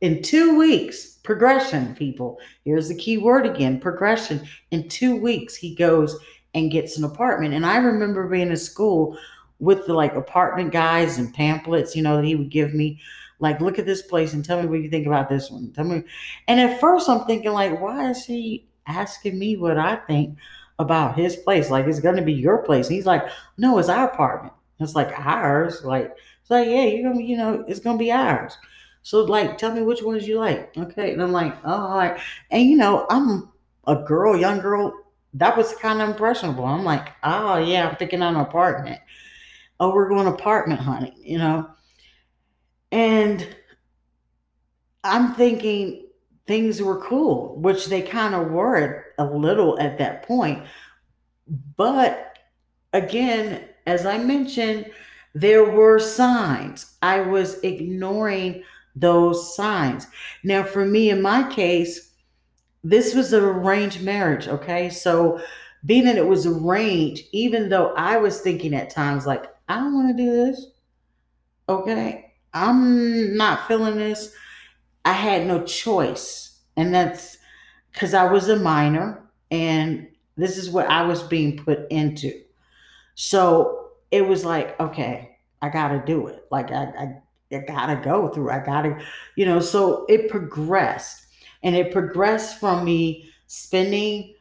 in 0.00 0.22
two 0.22 0.58
weeks, 0.58 1.18
progression, 1.22 1.94
people, 1.94 2.38
here's 2.64 2.88
the 2.88 2.96
key 2.96 3.18
word 3.18 3.46
again 3.46 3.80
progression. 3.80 4.46
In 4.70 4.88
two 4.88 5.16
weeks, 5.16 5.54
he 5.54 5.74
goes 5.74 6.18
and 6.54 6.70
gets 6.70 6.98
an 6.98 7.04
apartment. 7.04 7.54
And 7.54 7.64
I 7.64 7.76
remember 7.76 8.28
being 8.28 8.50
in 8.50 8.56
school 8.56 9.16
with 9.58 9.86
the 9.86 9.94
like 9.94 10.14
apartment 10.14 10.72
guys 10.72 11.18
and 11.18 11.32
pamphlets, 11.32 11.94
you 11.94 12.02
know, 12.02 12.16
that 12.16 12.24
he 12.24 12.34
would 12.34 12.50
give 12.50 12.74
me. 12.74 13.00
Like, 13.38 13.60
look 13.60 13.78
at 13.78 13.86
this 13.86 14.02
place 14.02 14.32
and 14.32 14.44
tell 14.44 14.60
me 14.60 14.68
what 14.68 14.80
you 14.80 14.90
think 14.90 15.06
about 15.06 15.28
this 15.28 15.50
one. 15.50 15.72
Tell 15.72 15.84
me. 15.84 16.02
And 16.48 16.60
at 16.60 16.80
first, 16.80 17.08
I'm 17.08 17.26
thinking, 17.26 17.52
like, 17.52 17.80
why 17.80 18.10
is 18.10 18.24
he 18.24 18.66
asking 18.86 19.38
me 19.38 19.56
what 19.56 19.78
I 19.78 19.96
think 19.96 20.38
about 20.78 21.18
his 21.18 21.36
place? 21.36 21.70
Like, 21.70 21.86
it's 21.86 22.00
going 22.00 22.16
to 22.16 22.22
be 22.22 22.32
your 22.32 22.58
place. 22.58 22.86
And 22.86 22.96
he's 22.96 23.06
like, 23.06 23.24
no, 23.58 23.78
it's 23.78 23.88
our 23.88 24.08
apartment. 24.08 24.54
It's 24.80 24.94
like 24.94 25.12
ours. 25.18 25.84
Like, 25.84 26.16
it's 26.42 26.50
like, 26.50 26.66
yeah, 26.68 26.84
you're 26.84 27.10
gonna, 27.10 27.24
you 27.24 27.36
know, 27.36 27.64
it's 27.66 27.80
gonna 27.80 27.98
be 27.98 28.12
ours. 28.12 28.56
So, 29.02 29.24
like, 29.24 29.56
tell 29.56 29.72
me 29.72 29.82
which 29.82 30.02
ones 30.02 30.28
you 30.28 30.38
like. 30.38 30.76
Okay. 30.76 31.12
And 31.12 31.22
I'm 31.22 31.32
like, 31.32 31.56
oh, 31.64 31.72
all 31.72 31.96
right. 31.96 32.20
And 32.50 32.68
you 32.68 32.76
know, 32.76 33.06
I'm 33.08 33.50
a 33.86 33.96
girl, 33.96 34.36
young 34.36 34.60
girl 34.60 34.92
that 35.36 35.56
was 35.56 35.74
kind 35.74 36.00
of 36.00 36.08
impressionable. 36.08 36.64
I'm 36.64 36.84
like, 36.84 37.08
oh 37.22 37.58
yeah, 37.58 37.88
I'm 37.88 37.96
picking 37.96 38.22
out 38.22 38.34
an 38.34 38.40
apartment. 38.40 39.00
Oh, 39.78 39.92
we're 39.92 40.08
going 40.08 40.26
apartment 40.26 40.80
hunting, 40.80 41.14
you 41.22 41.38
know. 41.38 41.68
And 42.96 43.46
I'm 45.04 45.34
thinking 45.34 46.06
things 46.46 46.80
were 46.80 46.98
cool, 47.02 47.54
which 47.60 47.88
they 47.88 48.00
kind 48.00 48.34
of 48.34 48.50
were 48.52 49.04
a 49.18 49.24
little 49.26 49.78
at 49.78 49.98
that 49.98 50.22
point. 50.22 50.64
But 51.76 52.38
again, 52.94 53.68
as 53.86 54.06
I 54.06 54.16
mentioned, 54.16 54.90
there 55.34 55.70
were 55.70 55.98
signs. 55.98 56.96
I 57.02 57.20
was 57.20 57.60
ignoring 57.62 58.62
those 58.94 59.54
signs. 59.54 60.06
Now, 60.42 60.62
for 60.62 60.86
me, 60.86 61.10
in 61.10 61.20
my 61.20 61.52
case, 61.52 62.14
this 62.82 63.14
was 63.14 63.34
an 63.34 63.44
arranged 63.44 64.00
marriage, 64.00 64.48
okay? 64.48 64.88
So 64.88 65.38
being 65.84 66.06
that 66.06 66.16
it 66.16 66.26
was 66.26 66.46
arranged, 66.46 67.24
even 67.32 67.68
though 67.68 67.92
I 67.94 68.16
was 68.16 68.40
thinking 68.40 68.72
at 68.72 68.88
times 68.88 69.26
like, 69.26 69.44
I 69.68 69.74
don't 69.80 69.92
want 69.92 70.16
to 70.16 70.24
do 70.24 70.30
this. 70.30 70.66
Okay. 71.68 72.25
I'm 72.56 73.36
not 73.36 73.68
feeling 73.68 73.96
this. 73.96 74.34
I 75.04 75.12
had 75.12 75.46
no 75.46 75.62
choice. 75.64 76.58
And 76.76 76.94
that's 76.94 77.36
because 77.92 78.14
I 78.14 78.24
was 78.24 78.48
a 78.48 78.56
minor 78.56 79.22
and 79.50 80.08
this 80.36 80.56
is 80.56 80.70
what 80.70 80.88
I 80.88 81.02
was 81.02 81.22
being 81.22 81.58
put 81.58 81.86
into. 81.90 82.32
So 83.14 83.88
it 84.10 84.26
was 84.26 84.44
like, 84.44 84.78
okay, 84.80 85.38
I 85.62 85.68
got 85.68 85.88
to 85.88 86.02
do 86.04 86.26
it. 86.28 86.44
Like, 86.50 86.70
I, 86.70 86.84
I, 86.84 87.56
I 87.56 87.58
got 87.60 87.86
to 87.86 87.96
go 87.96 88.28
through. 88.28 88.50
I 88.50 88.58
got 88.58 88.82
to, 88.82 88.98
you 89.36 89.46
know, 89.46 89.60
so 89.60 90.04
it 90.08 90.30
progressed. 90.30 91.26
And 91.62 91.74
it 91.74 91.92
progressed 91.92 92.60
from 92.60 92.84
me 92.84 93.30
spending 93.46 94.34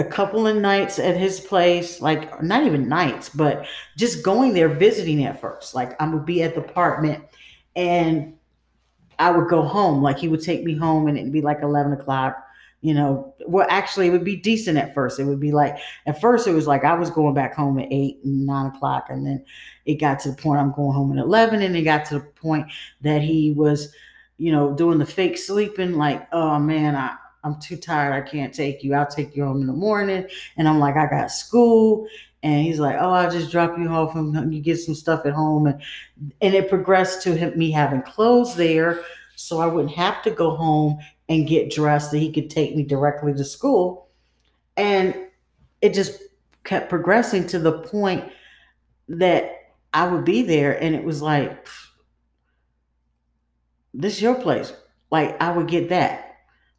a 0.00 0.04
couple 0.04 0.46
of 0.46 0.56
nights 0.56 0.98
at 0.98 1.18
his 1.18 1.40
place, 1.40 2.00
like 2.00 2.42
not 2.42 2.64
even 2.64 2.88
nights, 2.88 3.28
but 3.28 3.66
just 3.98 4.24
going 4.24 4.54
there 4.54 4.68
visiting 4.68 5.24
at 5.24 5.38
first. 5.38 5.74
Like 5.74 6.00
I 6.00 6.08
would 6.08 6.24
be 6.24 6.42
at 6.42 6.54
the 6.54 6.62
apartment 6.62 7.22
and 7.76 8.32
I 9.18 9.30
would 9.30 9.48
go 9.48 9.62
home. 9.62 10.02
Like 10.02 10.18
he 10.18 10.28
would 10.28 10.42
take 10.42 10.64
me 10.64 10.74
home 10.74 11.06
and 11.06 11.18
it'd 11.18 11.32
be 11.32 11.42
like 11.42 11.60
11 11.62 11.92
o'clock. 11.92 12.42
You 12.80 12.94
know, 12.94 13.34
well, 13.46 13.66
actually, 13.68 14.06
it 14.06 14.10
would 14.10 14.24
be 14.24 14.36
decent 14.36 14.78
at 14.78 14.94
first. 14.94 15.20
It 15.20 15.24
would 15.24 15.38
be 15.38 15.52
like, 15.52 15.76
at 16.06 16.18
first, 16.18 16.48
it 16.48 16.54
was 16.54 16.66
like 16.66 16.82
I 16.82 16.94
was 16.94 17.10
going 17.10 17.34
back 17.34 17.54
home 17.54 17.78
at 17.78 17.88
eight 17.90 18.20
and 18.24 18.46
nine 18.46 18.74
o'clock. 18.74 19.08
And 19.10 19.26
then 19.26 19.44
it 19.84 19.96
got 19.96 20.18
to 20.20 20.30
the 20.30 20.36
point 20.36 20.60
I'm 20.60 20.72
going 20.72 20.94
home 20.94 21.12
at 21.12 21.22
11. 21.22 21.60
And 21.60 21.76
it 21.76 21.82
got 21.82 22.06
to 22.06 22.14
the 22.14 22.24
point 22.24 22.68
that 23.02 23.20
he 23.20 23.52
was, 23.52 23.92
you 24.38 24.50
know, 24.50 24.72
doing 24.72 24.96
the 24.96 25.04
fake 25.04 25.36
sleeping, 25.36 25.98
like, 25.98 26.26
oh 26.32 26.58
man, 26.58 26.96
I, 26.96 27.16
I'm 27.42 27.58
too 27.60 27.76
tired. 27.76 28.12
I 28.12 28.20
can't 28.20 28.54
take 28.54 28.84
you. 28.84 28.94
I'll 28.94 29.06
take 29.06 29.34
you 29.34 29.44
home 29.44 29.60
in 29.60 29.66
the 29.66 29.72
morning. 29.72 30.26
And 30.56 30.68
I'm 30.68 30.78
like, 30.78 30.96
I 30.96 31.06
got 31.06 31.30
school. 31.30 32.06
And 32.42 32.62
he's 32.62 32.78
like, 32.78 32.96
oh, 32.98 33.10
I'll 33.10 33.30
just 33.30 33.50
drop 33.50 33.78
you 33.78 33.88
off 33.88 34.14
and 34.14 34.54
you 34.54 34.60
get 34.60 34.78
some 34.78 34.94
stuff 34.94 35.26
at 35.26 35.32
home. 35.32 35.66
And, 35.66 35.80
and 36.40 36.54
it 36.54 36.68
progressed 36.68 37.22
to 37.22 37.36
him, 37.36 37.58
me 37.58 37.70
having 37.70 38.02
clothes 38.02 38.54
there 38.56 39.02
so 39.36 39.58
I 39.58 39.66
wouldn't 39.66 39.94
have 39.94 40.22
to 40.22 40.30
go 40.30 40.54
home 40.54 40.98
and 41.30 41.48
get 41.48 41.70
dressed, 41.70 42.10
that 42.10 42.18
he 42.18 42.30
could 42.30 42.50
take 42.50 42.76
me 42.76 42.82
directly 42.82 43.32
to 43.32 43.44
school. 43.44 44.08
And 44.76 45.14
it 45.80 45.94
just 45.94 46.20
kept 46.64 46.90
progressing 46.90 47.46
to 47.48 47.58
the 47.58 47.78
point 47.78 48.30
that 49.08 49.72
I 49.94 50.06
would 50.06 50.24
be 50.24 50.42
there. 50.42 50.82
And 50.82 50.94
it 50.94 51.04
was 51.04 51.22
like, 51.22 51.66
this 53.94 54.16
is 54.16 54.22
your 54.22 54.34
place. 54.34 54.72
Like 55.10 55.40
I 55.40 55.52
would 55.52 55.68
get 55.68 55.88
that. 55.88 56.29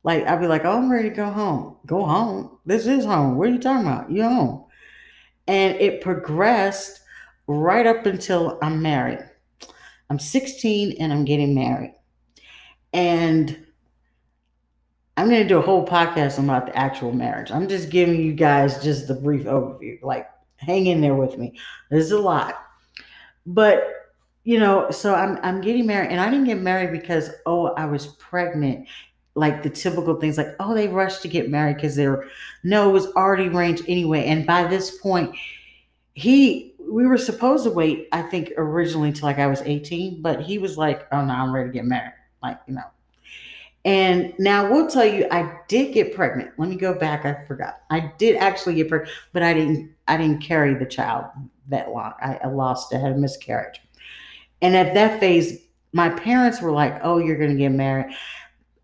Like 0.03 0.25
I'd 0.25 0.41
be 0.41 0.47
like, 0.47 0.65
oh, 0.65 0.77
I'm 0.77 0.91
ready 0.91 1.09
to 1.09 1.15
go 1.15 1.29
home. 1.29 1.77
Go 1.85 2.05
home. 2.05 2.57
This 2.65 2.87
is 2.87 3.05
home. 3.05 3.37
What 3.37 3.49
are 3.49 3.51
you 3.51 3.59
talking 3.59 3.85
about? 3.85 4.11
You 4.11 4.23
home. 4.23 4.65
And 5.47 5.75
it 5.79 6.01
progressed 6.01 7.01
right 7.47 7.85
up 7.85 8.05
until 8.05 8.57
I'm 8.61 8.81
married. 8.81 9.19
I'm 10.09 10.19
16 10.19 10.97
and 10.99 11.13
I'm 11.13 11.25
getting 11.25 11.53
married. 11.53 11.93
And 12.93 13.65
I'm 15.17 15.29
going 15.29 15.41
to 15.41 15.47
do 15.47 15.57
a 15.57 15.61
whole 15.61 15.85
podcast 15.85 16.39
about 16.39 16.65
the 16.65 16.75
actual 16.75 17.11
marriage. 17.11 17.51
I'm 17.51 17.67
just 17.67 17.89
giving 17.89 18.19
you 18.19 18.33
guys 18.33 18.83
just 18.83 19.07
the 19.07 19.13
brief 19.13 19.43
overview. 19.45 20.01
Like, 20.01 20.27
hang 20.57 20.87
in 20.87 21.01
there 21.01 21.15
with 21.15 21.37
me. 21.37 21.59
There's 21.89 22.11
a 22.11 22.19
lot. 22.19 22.55
But 23.45 23.87
you 24.43 24.59
know, 24.59 24.89
so 24.89 25.13
I'm 25.13 25.37
I'm 25.43 25.61
getting 25.61 25.85
married, 25.85 26.09
and 26.09 26.19
I 26.19 26.29
didn't 26.29 26.45
get 26.45 26.59
married 26.59 26.91
because 26.91 27.29
oh 27.45 27.67
I 27.75 27.85
was 27.85 28.07
pregnant, 28.07 28.87
like 29.35 29.63
the 29.63 29.69
typical 29.69 30.19
things 30.19 30.37
like 30.37 30.55
oh 30.59 30.73
they 30.73 30.87
rushed 30.87 31.21
to 31.21 31.27
get 31.27 31.49
married 31.49 31.75
because 31.75 31.95
they're 31.95 32.25
no 32.63 32.89
it 32.89 32.93
was 32.93 33.07
already 33.13 33.47
arranged 33.47 33.83
anyway, 33.87 34.25
and 34.25 34.45
by 34.45 34.63
this 34.65 34.97
point 34.99 35.35
he 36.13 36.75
we 36.79 37.05
were 37.07 37.17
supposed 37.17 37.63
to 37.63 37.69
wait 37.69 38.07
I 38.11 38.21
think 38.21 38.51
originally 38.57 39.09
until 39.09 39.27
like 39.27 39.39
I 39.39 39.47
was 39.47 39.61
18, 39.61 40.21
but 40.21 40.41
he 40.41 40.57
was 40.57 40.77
like 40.77 41.07
oh 41.11 41.23
no 41.23 41.33
I'm 41.33 41.53
ready 41.53 41.69
to 41.69 41.73
get 41.73 41.85
married, 41.85 42.13
like 42.43 42.59
you 42.67 42.75
know. 42.75 42.83
And 43.83 44.33
now 44.37 44.71
we'll 44.71 44.87
tell 44.87 45.05
you, 45.05 45.25
I 45.31 45.57
did 45.67 45.91
get 45.93 46.13
pregnant. 46.13 46.51
Let 46.59 46.69
me 46.69 46.75
go 46.75 46.93
back. 46.93 47.25
I 47.25 47.43
forgot. 47.47 47.81
I 47.89 48.11
did 48.19 48.35
actually 48.35 48.75
get 48.75 48.89
pregnant, 48.89 49.11
but 49.33 49.41
I 49.41 49.53
didn't. 49.53 49.91
I 50.07 50.17
didn't 50.17 50.41
carry 50.41 50.75
the 50.75 50.85
child 50.85 51.25
that 51.69 51.89
long. 51.89 52.13
I, 52.21 52.39
I 52.43 52.47
lost. 52.47 52.93
I 52.93 52.99
had 52.99 53.13
a 53.13 53.17
miscarriage. 53.17 53.81
And 54.61 54.75
at 54.75 54.93
that 54.93 55.19
phase, 55.19 55.59
my 55.93 56.09
parents 56.09 56.61
were 56.61 56.71
like, 56.71 56.99
oh, 57.03 57.17
you're 57.17 57.37
to 57.37 57.55
get 57.55 57.71
married. 57.71 58.13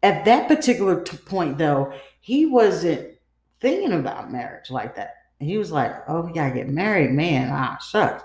At 0.04 0.26
that 0.26 0.48
particular 0.48 1.02
t- 1.02 1.18
point, 1.18 1.58
though, 1.58 1.94
he 2.22 2.46
wasn't 2.46 3.18
thinking 3.60 3.94
about 3.94 4.32
marriage 4.32 4.70
like 4.70 4.96
that. 4.96 5.16
He 5.40 5.58
was 5.58 5.72
like, 5.72 5.94
oh, 6.08 6.22
we 6.22 6.34
got 6.34 6.50
to 6.50 6.56
get 6.56 6.70
married, 6.70 7.12
man. 7.12 7.50
Ah, 7.52 7.78
shucks. 7.78 8.24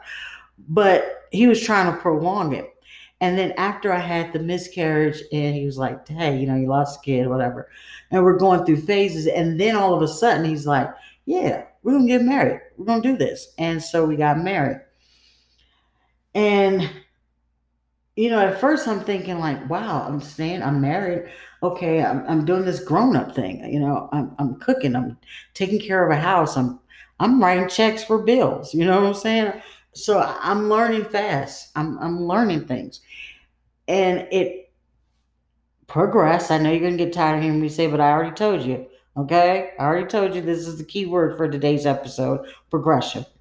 But 0.69 1.27
he 1.31 1.47
was 1.47 1.63
trying 1.63 1.93
to 1.93 2.01
prolong 2.01 2.55
it. 2.55 2.69
And 3.21 3.39
then 3.39 3.53
after 3.57 3.93
I 3.93 4.01
had 4.01 4.33
the 4.33 4.41
miscarriage, 4.41 5.23
and 5.33 5.55
he 5.55 5.65
was 5.65 5.79
like, 5.79 6.09
hey, 6.09 6.39
you 6.39 6.47
know, 6.47 6.57
you 6.57 6.67
lost 6.67 6.99
a 7.01 7.03
kid, 7.05 7.29
whatever. 7.29 7.69
And 8.11 8.25
we're 8.25 8.37
going 8.37 8.65
through 8.65 8.81
phases. 8.81 9.27
And 9.27 9.61
then 9.61 9.77
all 9.77 9.95
of 9.95 10.03
a 10.03 10.09
sudden, 10.09 10.45
he's 10.45 10.67
like, 10.67 10.89
yeah, 11.25 11.65
we're 11.83 11.93
to 11.99 12.07
get 12.07 12.23
married. 12.23 12.61
We're 12.77 12.87
to 13.01 13.13
do 13.13 13.17
this. 13.17 13.55
And 13.59 13.81
so 13.83 14.05
we 14.05 14.17
got 14.17 14.39
married. 14.39 14.81
And 16.35 16.91
you 18.17 18.31
know, 18.31 18.39
at 18.39 18.61
first 18.61 18.87
I'm 18.87 19.01
thinking 19.01 19.39
like, 19.39 19.69
wow, 19.71 20.07
I'm 20.07 20.21
staying, 20.21 20.63
I'm 20.63 20.81
married. 20.81 21.31
Okay, 21.63 22.05
I'm, 22.05 22.25
I'm 22.29 22.45
doing 22.45 22.65
this 22.65 22.83
grown 22.83 23.17
up 23.17 23.35
thing. 23.35 23.65
You 23.73 23.81
know, 23.81 24.09
I'm, 24.13 24.35
I'm 24.39 24.57
cooking, 24.57 24.95
I'm 24.95 25.17
taking 25.55 25.81
care 25.81 26.05
of 26.05 26.17
a 26.17 26.21
house, 26.21 26.57
I'm 26.57 26.79
I'm 27.21 27.41
writing 27.41 27.69
checks 27.69 28.03
for 28.03 28.19
bills. 28.19 28.75
You 28.75 28.85
know 28.85 29.01
what 29.01 29.07
I'm 29.07 29.15
saying? 29.15 29.53
So 29.95 30.19
I'm 30.19 30.69
learning 30.69 31.05
fast. 31.05 31.71
I'm 31.77 31.97
I'm 31.99 32.25
learning 32.25 32.67
things. 32.67 33.01
And 33.87 34.27
it 34.33 34.73
progress. 35.87 36.51
I 36.51 36.59
know 36.59 36.71
you're 36.71 36.81
gonna 36.81 36.97
get 36.97 37.13
tired 37.13 37.37
of 37.37 37.43
hearing 37.45 37.61
me 37.61 37.69
say, 37.69 37.87
but 37.87 38.01
I 38.01 38.11
already 38.11 38.35
told 38.35 38.63
you. 38.63 38.87
Okay? 39.17 39.71
I 39.79 39.85
already 39.85 40.07
told 40.07 40.35
you 40.35 40.41
this 40.41 40.67
is 40.67 40.79
the 40.79 40.85
key 40.85 41.07
word 41.07 41.37
for 41.37 41.49
today's 41.49 41.87
episode 41.87 42.47
progression. 42.71 43.25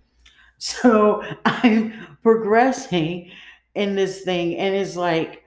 So 0.63 1.23
I'm 1.43 1.91
progressing 2.21 3.31
in 3.75 3.95
this 3.95 4.21
thing, 4.21 4.57
and 4.57 4.75
it's 4.75 4.95
like 4.95 5.43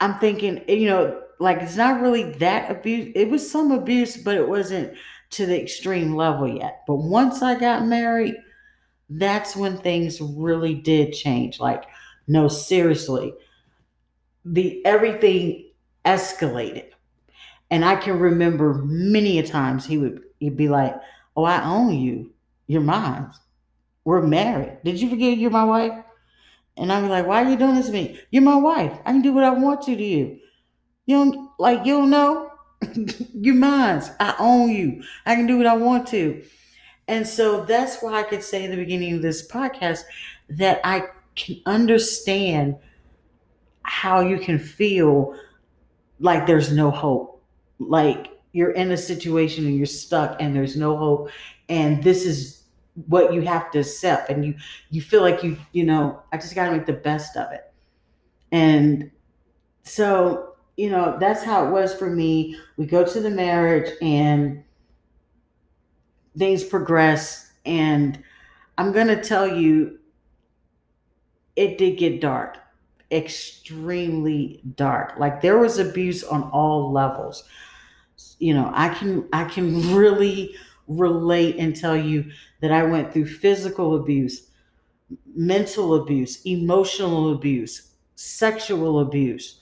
I'm 0.00 0.18
thinking, 0.18 0.62
you 0.68 0.86
know, 0.86 1.22
like 1.38 1.58
it's 1.62 1.76
not 1.76 2.00
really 2.00 2.32
that 2.34 2.70
abuse. 2.70 3.12
It 3.14 3.30
was 3.30 3.48
some 3.48 3.70
abuse, 3.70 4.16
but 4.16 4.36
it 4.36 4.48
wasn't 4.48 4.94
to 5.30 5.46
the 5.46 5.60
extreme 5.60 6.14
level 6.14 6.48
yet. 6.48 6.82
But 6.86 6.96
once 6.96 7.42
I 7.42 7.58
got 7.58 7.86
married, 7.86 8.34
that's 9.10 9.56
when 9.56 9.78
things 9.78 10.20
really 10.20 10.74
did 10.74 11.12
change. 11.14 11.60
Like, 11.60 11.84
no, 12.28 12.48
seriously, 12.48 13.34
the 14.44 14.84
everything 14.84 15.70
escalated. 16.04 16.86
And 17.70 17.84
I 17.84 17.96
can 17.96 18.18
remember 18.18 18.74
many 18.84 19.38
a 19.38 19.46
times 19.46 19.86
he 19.86 19.98
would 19.98 20.22
he'd 20.40 20.56
be 20.56 20.68
like, 20.68 20.96
Oh, 21.36 21.44
I 21.44 21.64
own 21.64 21.94
you. 21.94 22.32
You're 22.66 22.82
mine. 22.82 23.30
We're 24.04 24.22
married. 24.22 24.78
Did 24.84 25.00
you 25.00 25.10
forget 25.10 25.38
you're 25.38 25.50
my 25.50 25.64
wife? 25.64 26.04
And 26.76 26.92
I'm 26.92 27.08
like, 27.08 27.26
Why 27.26 27.42
are 27.42 27.50
you 27.50 27.56
doing 27.56 27.74
this 27.74 27.86
to 27.86 27.92
me? 27.92 28.18
You're 28.30 28.42
my 28.42 28.56
wife. 28.56 28.92
I 29.04 29.12
can 29.12 29.22
do 29.22 29.32
what 29.32 29.44
I 29.44 29.50
want 29.50 29.82
to 29.82 29.96
to 29.96 30.02
you. 30.02 30.38
You 31.06 31.16
don't 31.16 31.50
like 31.58 31.84
you 31.84 31.98
don't 31.98 32.10
know? 32.10 32.50
you're 33.34 33.54
mine. 33.54 34.02
I 34.20 34.34
own 34.38 34.70
you. 34.70 35.02
I 35.26 35.34
can 35.34 35.46
do 35.46 35.56
what 35.56 35.66
I 35.66 35.76
want 35.76 36.06
to. 36.08 36.42
And 37.08 37.26
so 37.26 37.64
that's 37.64 38.00
why 38.00 38.14
I 38.14 38.22
could 38.22 38.42
say 38.42 38.64
in 38.64 38.70
the 38.70 38.76
beginning 38.76 39.14
of 39.14 39.22
this 39.22 39.46
podcast 39.46 40.02
that 40.48 40.80
I 40.84 41.04
can 41.34 41.60
understand 41.66 42.76
how 43.82 44.20
you 44.20 44.38
can 44.38 44.58
feel 44.58 45.36
like 46.20 46.46
there's 46.46 46.72
no 46.72 46.90
hope. 46.90 47.42
Like 47.78 48.28
you're 48.52 48.70
in 48.70 48.92
a 48.92 48.96
situation 48.96 49.66
and 49.66 49.76
you're 49.76 49.86
stuck 49.86 50.40
and 50.40 50.54
there's 50.54 50.76
no 50.76 50.96
hope 50.96 51.30
and 51.68 52.02
this 52.02 52.26
is 52.26 52.61
what 53.06 53.32
you 53.32 53.40
have 53.42 53.70
to 53.70 53.80
accept 53.80 54.28
and 54.30 54.44
you 54.44 54.54
you 54.90 55.00
feel 55.00 55.22
like 55.22 55.42
you 55.42 55.56
you 55.72 55.84
know 55.84 56.22
I 56.32 56.36
just 56.36 56.54
got 56.54 56.66
to 56.66 56.72
make 56.72 56.86
the 56.86 56.92
best 56.92 57.36
of 57.36 57.52
it. 57.52 57.72
And 58.52 59.10
so, 59.84 60.54
you 60.76 60.90
know, 60.90 61.16
that's 61.20 61.44
how 61.44 61.66
it 61.66 61.70
was 61.70 61.94
for 61.94 62.10
me. 62.10 62.58
We 62.76 62.86
go 62.86 63.04
to 63.04 63.20
the 63.20 63.30
marriage 63.30 63.90
and 64.02 64.64
things 66.36 66.64
progress 66.64 67.52
and 67.64 68.22
I'm 68.78 68.92
going 68.92 69.08
to 69.08 69.22
tell 69.22 69.46
you 69.46 69.98
it 71.56 71.78
did 71.78 71.98
get 71.98 72.20
dark 72.20 72.58
extremely 73.10 74.62
dark. 74.74 75.18
Like 75.18 75.42
there 75.42 75.58
was 75.58 75.78
abuse 75.78 76.24
on 76.24 76.44
all 76.44 76.90
levels. 76.92 77.44
You 78.38 78.54
know, 78.54 78.70
I 78.74 78.88
can 78.88 79.28
I 79.34 79.44
can 79.44 79.94
really 79.94 80.54
relate 80.98 81.56
and 81.56 81.74
tell 81.74 81.96
you 81.96 82.30
that 82.60 82.72
I 82.72 82.82
went 82.82 83.12
through 83.12 83.26
physical 83.26 83.96
abuse, 83.96 84.48
mental 85.34 85.94
abuse, 85.94 86.42
emotional 86.44 87.32
abuse, 87.32 87.92
sexual 88.14 89.00
abuse. 89.00 89.58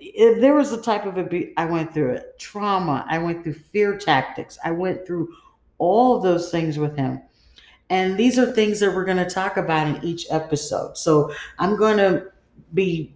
If 0.00 0.40
there 0.40 0.54
was 0.54 0.72
a 0.72 0.80
type 0.80 1.06
of 1.06 1.18
abuse, 1.18 1.52
I 1.56 1.64
went 1.64 1.92
through 1.92 2.12
it. 2.12 2.38
Trauma, 2.38 3.04
I 3.08 3.18
went 3.18 3.42
through 3.42 3.54
fear 3.54 3.96
tactics. 3.96 4.58
I 4.64 4.70
went 4.70 5.06
through 5.06 5.34
all 5.78 6.16
of 6.16 6.22
those 6.22 6.50
things 6.50 6.78
with 6.78 6.96
him. 6.96 7.20
And 7.90 8.16
these 8.16 8.38
are 8.38 8.50
things 8.50 8.80
that 8.80 8.94
we're 8.94 9.04
going 9.04 9.18
to 9.18 9.28
talk 9.28 9.56
about 9.56 9.88
in 9.88 10.04
each 10.04 10.26
episode. 10.30 10.96
So 10.96 11.34
I'm 11.58 11.76
going 11.76 11.98
to 11.98 12.26
be 12.72 13.14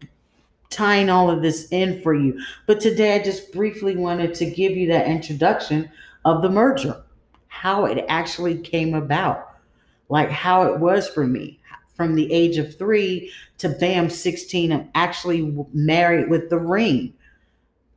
tying 0.70 1.08
all 1.08 1.30
of 1.30 1.42
this 1.42 1.68
in 1.70 2.02
for 2.02 2.14
you. 2.14 2.38
But 2.66 2.80
today 2.80 3.14
I 3.14 3.22
just 3.22 3.52
briefly 3.52 3.96
wanted 3.96 4.34
to 4.34 4.50
give 4.50 4.72
you 4.72 4.88
that 4.88 5.06
introduction 5.06 5.90
of 6.24 6.42
the 6.42 6.50
merger, 6.50 7.02
how 7.46 7.84
it 7.86 8.04
actually 8.08 8.58
came 8.58 8.94
about, 8.94 9.48
like 10.08 10.30
how 10.30 10.62
it 10.64 10.78
was 10.78 11.08
for 11.08 11.26
me 11.26 11.60
from 11.96 12.14
the 12.14 12.32
age 12.32 12.58
of 12.58 12.76
three 12.76 13.32
to 13.58 13.68
bam, 13.68 14.08
16. 14.08 14.72
I'm 14.72 14.88
actually 14.94 15.66
married 15.72 16.30
with 16.30 16.48
the 16.48 16.58
ring, 16.58 17.12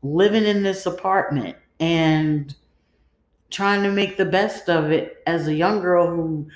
living 0.01 0.45
in 0.45 0.63
this 0.63 0.85
apartment 0.85 1.55
and 1.79 2.55
trying 3.51 3.83
to 3.83 3.91
make 3.91 4.17
the 4.17 4.25
best 4.25 4.69
of 4.69 4.91
it 4.91 5.21
as 5.27 5.47
a 5.47 5.53
young 5.53 5.81
girl 5.81 6.07
who 6.07 6.47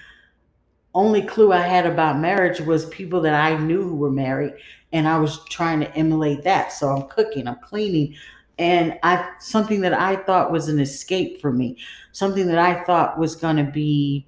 only 0.96 1.22
clue 1.22 1.52
I 1.52 1.62
had 1.62 1.86
about 1.86 2.20
marriage 2.20 2.62
was 2.62 2.86
people 2.88 3.22
that 3.22 3.34
I 3.34 3.58
knew 3.58 3.84
who 3.84 3.96
were 3.96 4.12
married, 4.12 4.54
and 4.94 5.08
I 5.08 5.20
was 5.20 5.44
trying 5.50 5.82
to 5.82 5.94
emulate 5.94 6.44
that. 6.44 6.72
So 6.72 6.88
I'm 6.88 7.10
cooking, 7.10 7.48
I'm 7.48 7.60
cleaning, 7.60 8.16
and 8.58 8.98
I 9.04 9.32
something 9.40 9.82
that 9.82 9.94
I 9.94 10.16
thought 10.16 10.52
was 10.52 10.70
an 10.70 10.80
escape 10.80 11.42
for 11.42 11.52
me, 11.52 11.78
something 12.12 12.48
that 12.48 12.58
I 12.58 12.84
thought 12.84 13.20
was 13.20 13.36
going 13.36 13.58
to 13.58 13.64
be, 13.64 14.28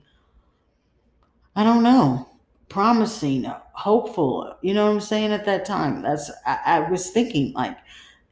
I 1.56 1.64
don't 1.64 1.84
know, 1.84 2.30
promising, 2.70 3.46
hopeful. 3.74 4.56
You 4.62 4.74
know 4.74 4.86
what 4.86 4.94
I'm 4.94 5.02
saying? 5.02 5.32
At 5.32 5.46
that 5.46 5.66
time, 5.66 6.02
that's 6.02 6.30
I, 6.46 6.60
I 6.66 6.90
was 6.90 7.10
thinking 7.10 7.54
like, 7.54 7.78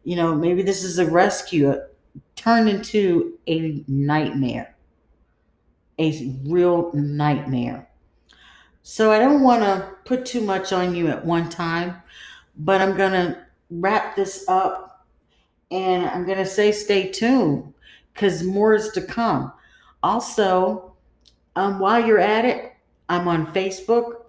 you 0.03 0.15
know, 0.15 0.35
maybe 0.35 0.63
this 0.63 0.83
is 0.83 0.99
a 0.99 1.09
rescue, 1.09 1.69
uh, 1.69 1.79
turned 2.35 2.69
into 2.69 3.39
a 3.47 3.83
nightmare, 3.87 4.75
a 5.97 6.37
real 6.45 6.91
nightmare. 6.93 7.89
So 8.83 9.11
I 9.11 9.17
don't 9.17 9.41
want 9.41 9.63
to 9.63 9.89
put 10.03 10.25
too 10.25 10.41
much 10.41 10.71
on 10.71 10.93
you 10.93 11.07
at 11.07 11.25
one 11.25 11.49
time, 11.49 12.03
but 12.57 12.81
I'm 12.81 12.95
going 12.95 13.13
to 13.13 13.45
wrap 13.71 14.15
this 14.15 14.45
up 14.47 14.84
and 15.75 16.05
I'm 16.05 16.25
going 16.25 16.37
to 16.37 16.45
say 16.45 16.71
stay 16.71 17.11
tuned 17.11 17.73
because 18.13 18.43
more 18.43 18.73
is 18.73 18.91
to 18.91 19.01
come. 19.01 19.51
Also, 20.01 20.93
um, 21.57 21.79
while 21.79 22.05
you're 22.05 22.17
at 22.17 22.45
it, 22.45 22.71
I'm 23.09 23.27
on 23.27 23.53
Facebook 23.53 24.21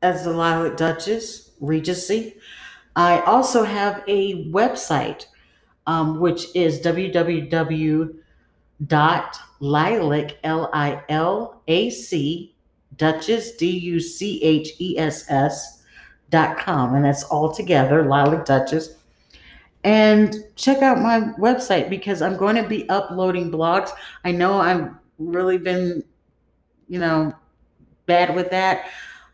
as 0.00 0.24
the 0.24 0.32
Lilac 0.32 0.78
Duchess 0.78 1.50
Regency. 1.60 2.38
I 2.96 3.20
also 3.20 3.64
have 3.64 4.02
a 4.06 4.50
website, 4.50 5.26
um, 5.86 6.18
which 6.18 6.46
is 6.54 6.80
www.lilac, 6.80 8.14
L-I-L-A-C, 10.44 12.54
Duchess, 12.96 13.56
D 13.56 13.66
U 13.66 13.98
C 14.00 14.42
H 14.42 14.70
E 14.78 14.98
S 14.98 15.28
S 15.28 15.82
dot 16.30 16.56
com. 16.58 16.94
And 16.94 17.04
that's 17.04 17.24
all 17.24 17.52
together, 17.52 18.08
Lilac 18.08 18.46
Duchess. 18.46 18.94
And 19.84 20.34
check 20.56 20.82
out 20.82 21.00
my 21.00 21.20
website 21.38 21.90
because 21.90 22.22
I'm 22.22 22.36
going 22.36 22.56
to 22.56 22.66
be 22.66 22.88
uploading 22.88 23.50
blogs. 23.50 23.90
I 24.24 24.32
know 24.32 24.58
I've 24.58 24.88
really 25.18 25.58
been, 25.58 26.02
you 26.88 26.98
know, 26.98 27.34
bad 28.06 28.34
with 28.34 28.50
that, 28.50 28.88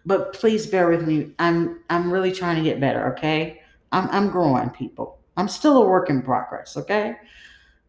but 0.04 0.32
please 0.32 0.66
bear 0.66 0.88
with 0.88 1.06
me. 1.06 1.32
I'm 1.38 1.80
I'm 1.88 2.12
really 2.12 2.32
trying 2.32 2.56
to 2.56 2.62
get 2.62 2.80
better, 2.80 3.12
okay? 3.12 3.62
I'm 3.92 4.08
I'm 4.10 4.30
growing, 4.30 4.70
people. 4.70 5.18
I'm 5.36 5.48
still 5.48 5.82
a 5.82 5.86
work 5.86 6.10
in 6.10 6.22
progress, 6.22 6.76
okay? 6.76 7.16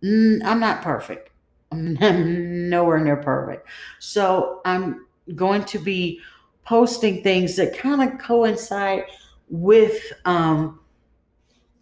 I'm 0.04 0.60
not 0.60 0.82
perfect. 0.82 1.30
I'm 1.71 1.93
nowhere 2.69 3.00
near 3.00 3.17
perfect. 3.17 3.67
So 4.00 4.62
I'm 4.65 5.06
going 5.36 5.63
to 5.65 5.80
be 5.80 6.21
posting 6.65 7.24
things 7.24 7.56
that 7.56 7.78
kind 7.78 8.02
of 8.02 8.19
coincide 8.19 9.04
with 9.50 10.02
um, 10.26 10.80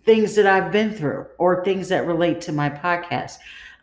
things 0.05 0.35
that 0.35 0.45
I've 0.45 0.71
been 0.71 0.91
through 0.91 1.27
or 1.37 1.63
things 1.63 1.89
that 1.89 2.05
relate 2.07 2.41
to 2.41 2.51
my 2.51 2.69
podcast. 2.69 3.37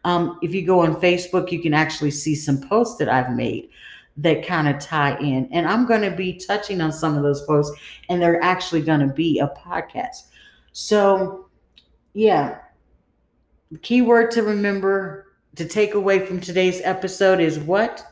Um, 0.05 0.39
if 0.43 0.55
you 0.55 0.65
go 0.65 0.81
on 0.81 1.01
Facebook, 1.01 1.51
you 1.51 1.61
can 1.61 1.75
actually 1.75 2.11
see 2.11 2.35
some 2.35 2.61
posts 2.61 2.97
that 2.99 3.09
I've 3.09 3.33
made 3.33 3.71
that 4.19 4.47
kind 4.47 4.69
of 4.69 4.79
tie 4.79 5.19
in. 5.19 5.49
And 5.53 5.67
I'm 5.67 5.87
going 5.87 6.03
to 6.03 6.11
be 6.11 6.35
touching 6.35 6.81
on 6.81 6.93
some 6.93 7.17
of 7.17 7.23
those 7.23 7.43
posts, 7.43 7.77
and 8.09 8.21
they're 8.21 8.43
actually 8.43 8.83
going 8.83 9.01
to 9.01 9.13
be 9.13 9.41
a 9.41 9.49
podcast. 9.49 10.29
So, 10.73 11.49
yeah, 12.15 12.59
the 13.71 13.79
key 13.79 14.03
word 14.03 14.31
to 14.33 14.43
remember 14.43 15.35
to 15.57 15.65
take 15.65 15.95
away 15.95 16.25
from 16.25 16.41
today's 16.41 16.81
episode 16.83 17.41
is 17.41 17.59
what? 17.59 18.07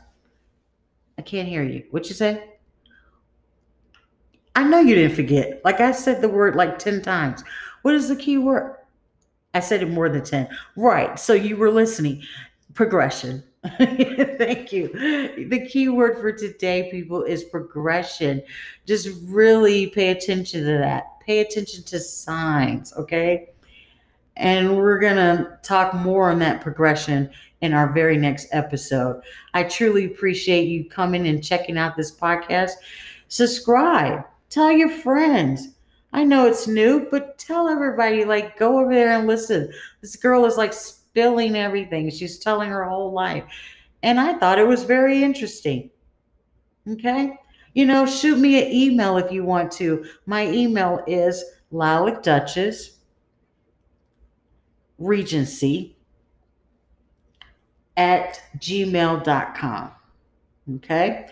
I 1.17 1.21
can't 1.21 1.47
hear 1.47 1.63
you. 1.63 1.85
What 1.91 2.07
you 2.09 2.15
say? 2.15 2.43
I 4.55 4.63
know 4.63 4.79
you 4.79 4.95
didn't 4.95 5.15
forget. 5.15 5.61
Like 5.63 5.81
I 5.81 5.91
said 5.91 6.21
the 6.21 6.29
word 6.29 6.55
like 6.55 6.79
10 6.79 7.01
times. 7.01 7.43
What 7.85 7.93
is 7.93 8.07
the 8.07 8.15
key 8.15 8.39
word? 8.39 8.77
I 9.53 9.59
said 9.59 9.83
it 9.83 9.91
more 9.91 10.09
than 10.09 10.23
10. 10.23 10.49
Right. 10.75 11.19
So 11.19 11.33
you 11.33 11.55
were 11.55 11.69
listening. 11.69 12.23
Progression. 12.73 13.43
Thank 13.77 14.73
you. 14.73 14.87
The 15.47 15.67
key 15.67 15.89
word 15.89 16.17
for 16.17 16.31
today, 16.31 16.89
people, 16.89 17.21
is 17.21 17.43
progression. 17.43 18.41
Just 18.87 19.09
really 19.25 19.91
pay 19.91 20.09
attention 20.09 20.63
to 20.63 20.77
that. 20.79 21.19
Pay 21.19 21.41
attention 21.41 21.83
to 21.83 21.99
signs, 21.99 22.91
okay? 22.93 23.49
And 24.35 24.75
we're 24.75 24.97
going 24.97 25.17
to 25.17 25.59
talk 25.61 25.93
more 25.93 26.31
on 26.31 26.39
that 26.39 26.61
progression 26.61 27.29
in 27.61 27.75
our 27.75 27.93
very 27.93 28.17
next 28.17 28.47
episode. 28.51 29.21
I 29.53 29.61
truly 29.61 30.05
appreciate 30.05 30.67
you 30.67 30.89
coming 30.89 31.27
and 31.27 31.43
checking 31.43 31.77
out 31.77 31.95
this 31.95 32.11
podcast. 32.11 32.71
Subscribe, 33.27 34.23
tell 34.49 34.71
your 34.71 34.89
friends. 34.89 35.74
I 36.15 36.23
know 36.23 36.47
it's 36.47 36.65
new, 36.65 37.09
but 37.11 37.37
tell 37.37 37.67
everybody, 37.67 38.23
like, 38.23 38.57
go 38.57 38.79
over 38.79 38.93
there 38.93 39.11
and 39.11 39.27
listen. 39.27 39.69
This 39.99 40.15
girl 40.15 40.45
is 40.45 40.55
like 40.55 40.71
spilling 40.71 41.57
everything. 41.57 42.09
She's 42.09 42.39
telling 42.39 42.69
her 42.69 42.85
whole 42.85 43.11
life. 43.11 43.43
And 44.01 44.17
I 44.17 44.37
thought 44.37 44.57
it 44.57 44.65
was 44.65 44.85
very 44.85 45.21
interesting. 45.21 45.89
Okay. 46.89 47.37
You 47.73 47.85
know, 47.85 48.05
shoot 48.05 48.39
me 48.39 48.63
an 48.63 48.71
email 48.71 49.17
if 49.17 49.29
you 49.29 49.43
want 49.43 49.73
to. 49.73 50.05
My 50.25 50.47
email 50.47 51.03
is 51.05 51.43
Lilac 51.71 52.23
Duchess 52.23 52.99
Regency 54.97 55.97
at 57.97 58.39
gmail.com. 58.59 59.91
Okay. 60.75 61.27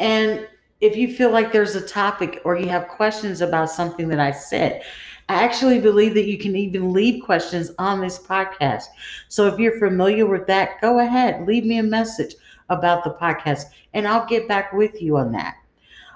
And 0.00 0.48
if 0.86 0.96
you 0.96 1.12
feel 1.12 1.30
like 1.30 1.52
there's 1.52 1.74
a 1.74 1.86
topic 1.86 2.40
or 2.44 2.56
you 2.56 2.68
have 2.68 2.88
questions 2.88 3.40
about 3.40 3.70
something 3.70 4.08
that 4.08 4.20
I 4.20 4.30
said, 4.30 4.82
I 5.28 5.42
actually 5.42 5.80
believe 5.80 6.14
that 6.14 6.26
you 6.26 6.38
can 6.38 6.54
even 6.54 6.92
leave 6.92 7.24
questions 7.24 7.72
on 7.78 8.00
this 8.00 8.18
podcast. 8.18 8.84
So 9.28 9.48
if 9.48 9.58
you're 9.58 9.78
familiar 9.78 10.26
with 10.26 10.46
that, 10.46 10.80
go 10.80 11.00
ahead, 11.00 11.46
leave 11.46 11.64
me 11.64 11.78
a 11.78 11.82
message 11.82 12.36
about 12.68 13.02
the 13.02 13.10
podcast 13.10 13.64
and 13.92 14.06
I'll 14.06 14.26
get 14.26 14.46
back 14.46 14.72
with 14.72 15.02
you 15.02 15.16
on 15.16 15.32
that. 15.32 15.56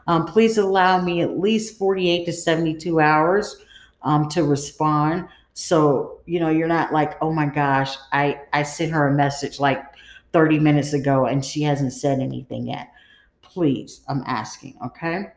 Um, 0.07 0.27
please 0.27 0.59
allow 0.59 1.01
me 1.01 1.23
at 1.23 1.39
least 1.39 1.77
48 1.77 2.25
to 2.27 2.33
72 2.33 3.01
hours 3.01 3.57
um, 4.03 4.29
to 4.31 4.45
respond. 4.45 5.29
So, 5.55 6.21
you 6.27 6.39
know, 6.39 6.49
you're 6.49 6.69
not 6.69 6.93
like, 6.93 7.21
oh 7.21 7.33
my 7.33 7.47
gosh, 7.47 7.97
I, 8.13 8.41
I 8.53 8.63
sent 8.63 8.93
her 8.93 9.09
a 9.09 9.15
message 9.15 9.59
like 9.59 9.83
30 10.33 10.61
minutes 10.61 10.93
ago 10.93 11.27
and 11.27 11.45
she 11.45 11.63
hasn't 11.63 11.93
said 11.93 12.21
anything 12.21 12.69
yet. 12.69 12.93
Please, 13.53 14.03
I'm 14.09 14.23
asking, 14.27 14.77
okay? 14.85 15.33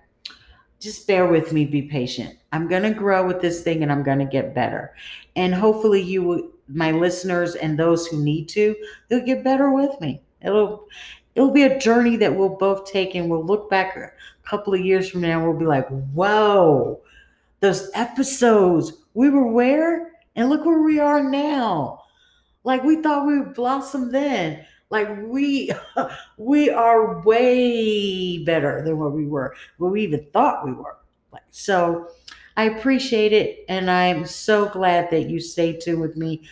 Just 0.80 1.08
bear 1.08 1.26
with 1.26 1.52
me, 1.52 1.66
be 1.66 1.82
patient. 1.82 2.38
I'm 2.52 2.68
going 2.68 2.84
to 2.84 2.92
grow 2.92 3.26
with 3.26 3.42
this 3.42 3.64
thing 3.64 3.82
and 3.82 3.92
I'm 3.92 4.04
going 4.04 4.20
to 4.20 4.26
get 4.26 4.54
better. 4.54 4.94
And 5.36 5.54
hopefully, 5.54 6.02
you, 6.02 6.54
my 6.68 6.92
listeners, 6.92 7.56
and 7.56 7.78
those 7.78 8.06
who 8.06 8.24
need 8.24 8.50
to, 8.50 8.76
they'll 9.10 9.26
get 9.26 9.44
better 9.44 9.72
with 9.72 10.00
me. 10.00 10.22
It'll, 10.42 10.88
it'll 11.34 11.52
be 11.52 11.64
a 11.64 11.80
journey 11.80 12.16
that 12.18 12.36
we'll 12.36 12.50
both 12.50 12.86
take 12.86 13.16
and 13.16 13.30
we'll 13.30 13.46
look 13.46 13.68
back 13.70 13.96
a 13.98 14.12
couple 14.48 14.76
of 14.76 14.82
years 14.82 15.10
from 15.10 15.22
now 15.22 15.44
we'll 15.44 15.58
be 15.58 15.66
like, 15.66 15.88
whoa, 15.88 17.02
those 17.62 17.90
episodes, 17.96 18.94
we 19.16 19.30
were 19.30 19.48
where? 19.48 20.12
And 20.36 20.50
look 20.50 20.66
where 20.66 20.84
we 20.84 21.00
are 21.00 21.24
now. 21.24 22.04
Like 22.64 22.84
we 22.84 23.02
thought 23.02 23.26
we 23.26 23.40
would 23.40 23.54
blossom 23.56 24.12
then. 24.12 24.66
Like 24.94 25.10
we 25.24 25.72
we 26.38 26.70
are 26.70 27.20
way 27.24 28.38
better 28.44 28.84
than 28.86 29.00
what 29.00 29.14
we 29.14 29.26
were, 29.26 29.56
what 29.80 29.92
we 29.92 30.04
even 30.04 30.28
thought 30.32 30.64
we 30.64 30.72
were. 30.72 30.98
Like 31.32 31.42
so 31.50 32.10
I 32.56 32.66
appreciate 32.66 33.34
it 33.34 33.66
and 33.68 33.90
I'm 33.90 34.28
so 34.28 34.70
glad 34.70 35.10
that 35.10 35.32
you 35.32 35.40
stay 35.40 35.74
tuned 35.74 36.00
with 36.00 36.16
me 36.16 36.44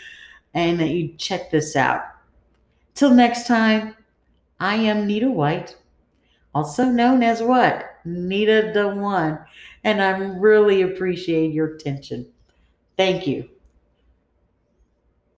and 0.56 0.80
that 0.80 0.90
you 0.90 1.14
check 1.20 1.52
this 1.52 1.76
out. 1.76 2.02
Till 2.96 3.12
next 3.12 3.46
time, 3.46 3.96
I 4.60 4.78
am 4.78 5.06
Nita 5.06 5.30
White, 5.30 5.78
also 6.56 6.86
known 6.86 7.22
as 7.22 7.44
what? 7.44 7.86
Nita 8.06 8.72
the 8.74 8.88
One. 8.88 9.38
And 9.84 10.02
I 10.02 10.18
really 10.18 10.82
appreciate 10.82 11.54
your 11.54 11.76
attention. 11.76 12.26
Thank 12.98 13.28
you. 13.28 13.51